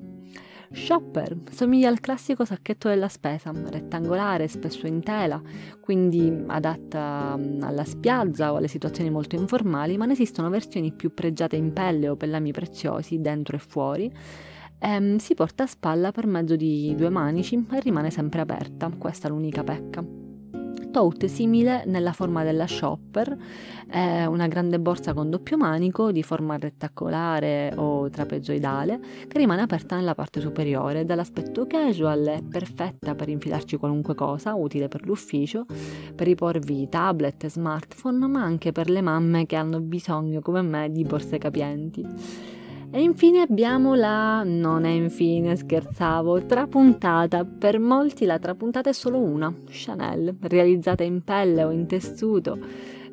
Shopper 0.72 1.36
somiglia 1.50 1.88
al 1.88 2.00
classico 2.00 2.44
sacchetto 2.44 2.88
della 2.88 3.08
spesa, 3.08 3.52
rettangolare, 3.52 4.48
spesso 4.48 4.86
in 4.86 5.02
tela, 5.02 5.40
quindi 5.80 6.32
adatta 6.46 7.36
mm, 7.36 7.62
alla 7.62 7.84
spiaggia 7.84 8.52
o 8.52 8.56
alle 8.56 8.68
situazioni 8.68 9.10
molto 9.10 9.36
informali, 9.36 9.98
ma 9.98 10.06
ne 10.06 10.12
esistono 10.12 10.48
versioni 10.48 10.92
più 10.92 11.12
pregiate 11.12 11.56
in 11.56 11.72
pelle 11.72 12.08
o 12.08 12.16
pellami 12.16 12.52
preziosi, 12.52 13.20
dentro 13.20 13.56
e 13.56 13.60
fuori, 13.60 14.12
ehm, 14.82 15.16
si 15.16 15.34
porta 15.34 15.62
a 15.62 15.66
spalla 15.66 16.10
per 16.10 16.26
mezzo 16.26 16.56
di 16.56 16.94
due 16.96 17.08
manici 17.08 17.66
e 17.70 17.80
rimane 17.80 18.10
sempre 18.10 18.40
aperta, 18.40 18.90
questa 18.98 19.28
è 19.28 19.30
l'unica 19.30 19.62
pecca. 19.62 20.04
Tote 20.92 21.26
simile 21.26 21.84
nella 21.86 22.12
forma 22.12 22.44
della 22.44 22.66
shopper, 22.66 23.34
è 23.88 24.26
una 24.26 24.46
grande 24.46 24.78
borsa 24.78 25.14
con 25.14 25.30
doppio 25.30 25.56
manico 25.56 26.12
di 26.12 26.22
forma 26.22 26.58
rettangolare 26.58 27.72
o 27.76 28.10
trapezoidale 28.10 29.00
che 29.26 29.38
rimane 29.38 29.62
aperta 29.62 29.96
nella 29.96 30.14
parte 30.14 30.40
superiore. 30.42 31.06
Dall'aspetto 31.06 31.66
casual 31.66 32.24
è 32.26 32.42
perfetta 32.42 33.14
per 33.14 33.30
infilarci 33.30 33.78
qualunque 33.78 34.14
cosa, 34.14 34.54
utile 34.54 34.88
per 34.88 35.06
l'ufficio, 35.06 35.64
per 36.14 36.26
riporvi 36.26 36.86
tablet 36.90 37.44
e 37.44 37.48
smartphone, 37.48 38.26
ma 38.26 38.42
anche 38.42 38.70
per 38.72 38.90
le 38.90 39.00
mamme 39.00 39.46
che 39.46 39.56
hanno 39.56 39.80
bisogno 39.80 40.40
come 40.42 40.60
me 40.60 40.92
di 40.92 41.04
borse 41.04 41.38
capienti. 41.38 42.60
E 42.94 43.00
infine 43.00 43.40
abbiamo 43.40 43.94
la, 43.94 44.42
non 44.44 44.84
è 44.84 44.90
infine, 44.90 45.56
scherzavo, 45.56 46.44
trapuntata. 46.44 47.42
Per 47.42 47.78
molti 47.78 48.26
la 48.26 48.38
trapuntata 48.38 48.90
è 48.90 48.92
solo 48.92 49.18
una, 49.18 49.50
Chanel, 49.66 50.36
realizzata 50.42 51.02
in 51.02 51.24
pelle 51.24 51.64
o 51.64 51.70
in 51.70 51.86
tessuto, 51.86 52.58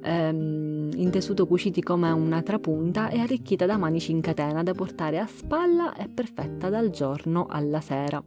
ehm, 0.04 0.90
in 0.96 1.10
tessuto 1.12 1.48
cuciti 1.48 1.82
come 1.82 2.12
una 2.12 2.42
trapunta 2.42 3.08
e 3.08 3.20
arricchita 3.20 3.66
da 3.66 3.78
manici 3.78 4.12
in 4.12 4.20
catena 4.20 4.64
da 4.64 4.74
portare 4.74 5.18
a 5.18 5.26
spalla 5.26 5.96
e 5.96 6.10
perfetta 6.10 6.68
dal 6.68 6.90
giorno 6.90 7.46
alla 7.50 7.80
sera. 7.80 8.22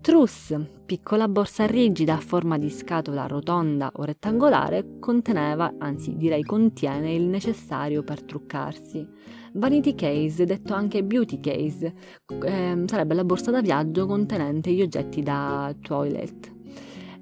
Truss, 0.00 0.56
piccola 0.86 1.26
borsa 1.28 1.66
rigida 1.66 2.14
a 2.14 2.20
forma 2.20 2.56
di 2.56 2.70
scatola 2.70 3.26
rotonda 3.26 3.90
o 3.96 4.04
rettangolare, 4.04 5.00
conteneva, 5.00 5.74
anzi 5.78 6.16
direi 6.16 6.44
contiene 6.44 7.12
il 7.12 7.24
necessario 7.24 8.04
per 8.04 8.22
truccarsi. 8.22 9.06
Vanity 9.56 9.94
case, 9.94 10.44
detto 10.44 10.74
anche 10.74 11.02
beauty 11.02 11.40
case, 11.40 11.94
eh, 12.44 12.84
sarebbe 12.86 13.14
la 13.14 13.24
borsa 13.24 13.50
da 13.50 13.62
viaggio 13.62 14.04
contenente 14.04 14.70
gli 14.70 14.82
oggetti 14.82 15.22
da 15.22 15.74
toilet. 15.80 16.52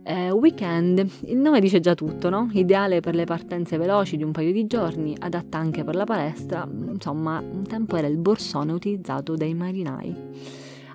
Eh, 0.03 0.33
weekend, 0.33 1.07
il 1.27 1.39
nome 1.39 1.61
dice 1.61 1.79
già 1.79 1.95
tutto, 1.95 2.29
no? 2.31 2.51
Ideale 2.53 2.99
per 2.99 3.15
le 3.15 3.25
partenze 3.25 3.79
veloci 3.79 4.17
di 4.17 4.25
un 4.25 4.33
paio 4.33 4.51
di 4.53 4.67
giorni, 4.67 5.17
adatta 5.17 5.59
anche 5.59 5.85
per 5.85 5.95
la 5.95 6.05
palestra, 6.05 6.69
insomma, 6.69 7.39
un 7.39 7.65
tempo 7.69 7.97
era 7.97 8.09
il 8.09 8.19
borsone 8.19 8.73
utilizzato 8.73 9.37
dai 9.37 9.55
marinai. 9.55 10.15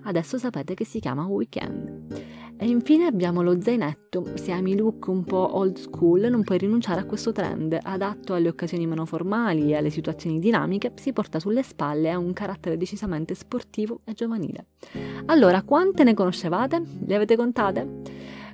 Adesso 0.03 0.37
sapete 0.37 0.73
che 0.73 0.83
si 0.83 0.99
chiama 0.99 1.25
weekend. 1.25 2.21
E 2.61 2.67
infine 2.67 3.05
abbiamo 3.05 3.41
lo 3.41 3.61
zainetto. 3.61 4.33
Se 4.33 4.51
ami 4.51 4.75
look 4.75 5.07
un 5.07 5.23
po' 5.23 5.55
old 5.55 5.77
school, 5.77 6.27
non 6.29 6.43
puoi 6.43 6.57
rinunciare 6.57 6.99
a 6.99 7.05
questo 7.05 7.31
trend. 7.31 7.79
Adatto 7.81 8.33
alle 8.33 8.49
occasioni 8.49 8.85
meno 8.85 9.05
formali 9.05 9.71
e 9.71 9.77
alle 9.77 9.89
situazioni 9.89 10.39
dinamiche, 10.39 10.91
si 10.95 11.13
porta 11.13 11.39
sulle 11.39 11.63
spalle 11.63 12.09
e 12.09 12.11
ha 12.11 12.17
un 12.17 12.33
carattere 12.33 12.75
decisamente 12.75 13.33
sportivo 13.33 14.01
e 14.03 14.11
giovanile. 14.11 14.65
Allora, 15.27 15.63
quante 15.63 16.03
ne 16.03 16.13
conoscevate? 16.13 16.83
Le 17.05 17.15
avete 17.15 17.37
contate? 17.37 17.87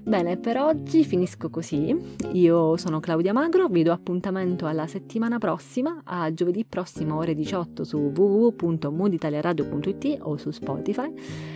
Bene, 0.07 0.37
per 0.37 0.57
oggi 0.57 1.03
finisco 1.03 1.49
così. 1.49 1.97
Io 2.33 2.77
sono 2.77 2.99
Claudia 2.99 3.33
Magro, 3.33 3.67
vi 3.69 3.81
do 3.81 3.91
appuntamento 3.91 4.67
alla 4.67 4.85
settimana 4.85 5.39
prossima, 5.39 6.01
a 6.03 6.31
giovedì 6.31 6.63
prossimo 6.63 7.17
ore 7.17 7.33
18 7.33 7.83
su 7.83 8.11
www.mooditaliaradio.it 8.15 10.17
o 10.21 10.37
su 10.37 10.51
Spotify. 10.51 11.11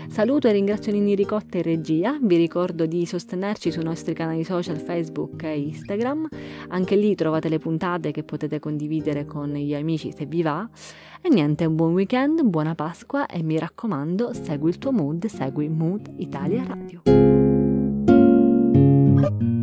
Saluto 0.09 0.47
e 0.47 0.53
ringrazio 0.53 0.91
Nini 0.91 1.13
Ricotta 1.13 1.57
in 1.57 1.63
regia, 1.63 2.17
vi 2.19 2.37
ricordo 2.37 2.87
di 2.87 3.05
sostenerci 3.05 3.69
sui 3.69 3.83
nostri 3.83 4.15
canali 4.15 4.43
social 4.43 4.77
Facebook 4.77 5.43
e 5.43 5.59
Instagram, 5.59 6.29
anche 6.69 6.95
lì 6.95 7.13
trovate 7.13 7.49
le 7.49 7.59
puntate 7.59 8.09
che 8.09 8.23
potete 8.23 8.57
condividere 8.57 9.25
con 9.25 9.53
gli 9.53 9.75
amici 9.75 10.11
se 10.11 10.25
vi 10.25 10.41
va. 10.41 10.67
E 11.21 11.29
niente, 11.29 11.65
un 11.65 11.75
buon 11.75 11.93
weekend, 11.93 12.41
buona 12.41 12.73
Pasqua 12.73 13.27
e 13.27 13.43
mi 13.43 13.59
raccomando, 13.59 14.33
segui 14.33 14.71
il 14.71 14.79
tuo 14.79 14.91
mood, 14.91 15.27
segui 15.27 15.69
Mood 15.69 16.13
Italia 16.17 16.63
Radio. 16.63 17.38
Uh-huh. 19.29 19.58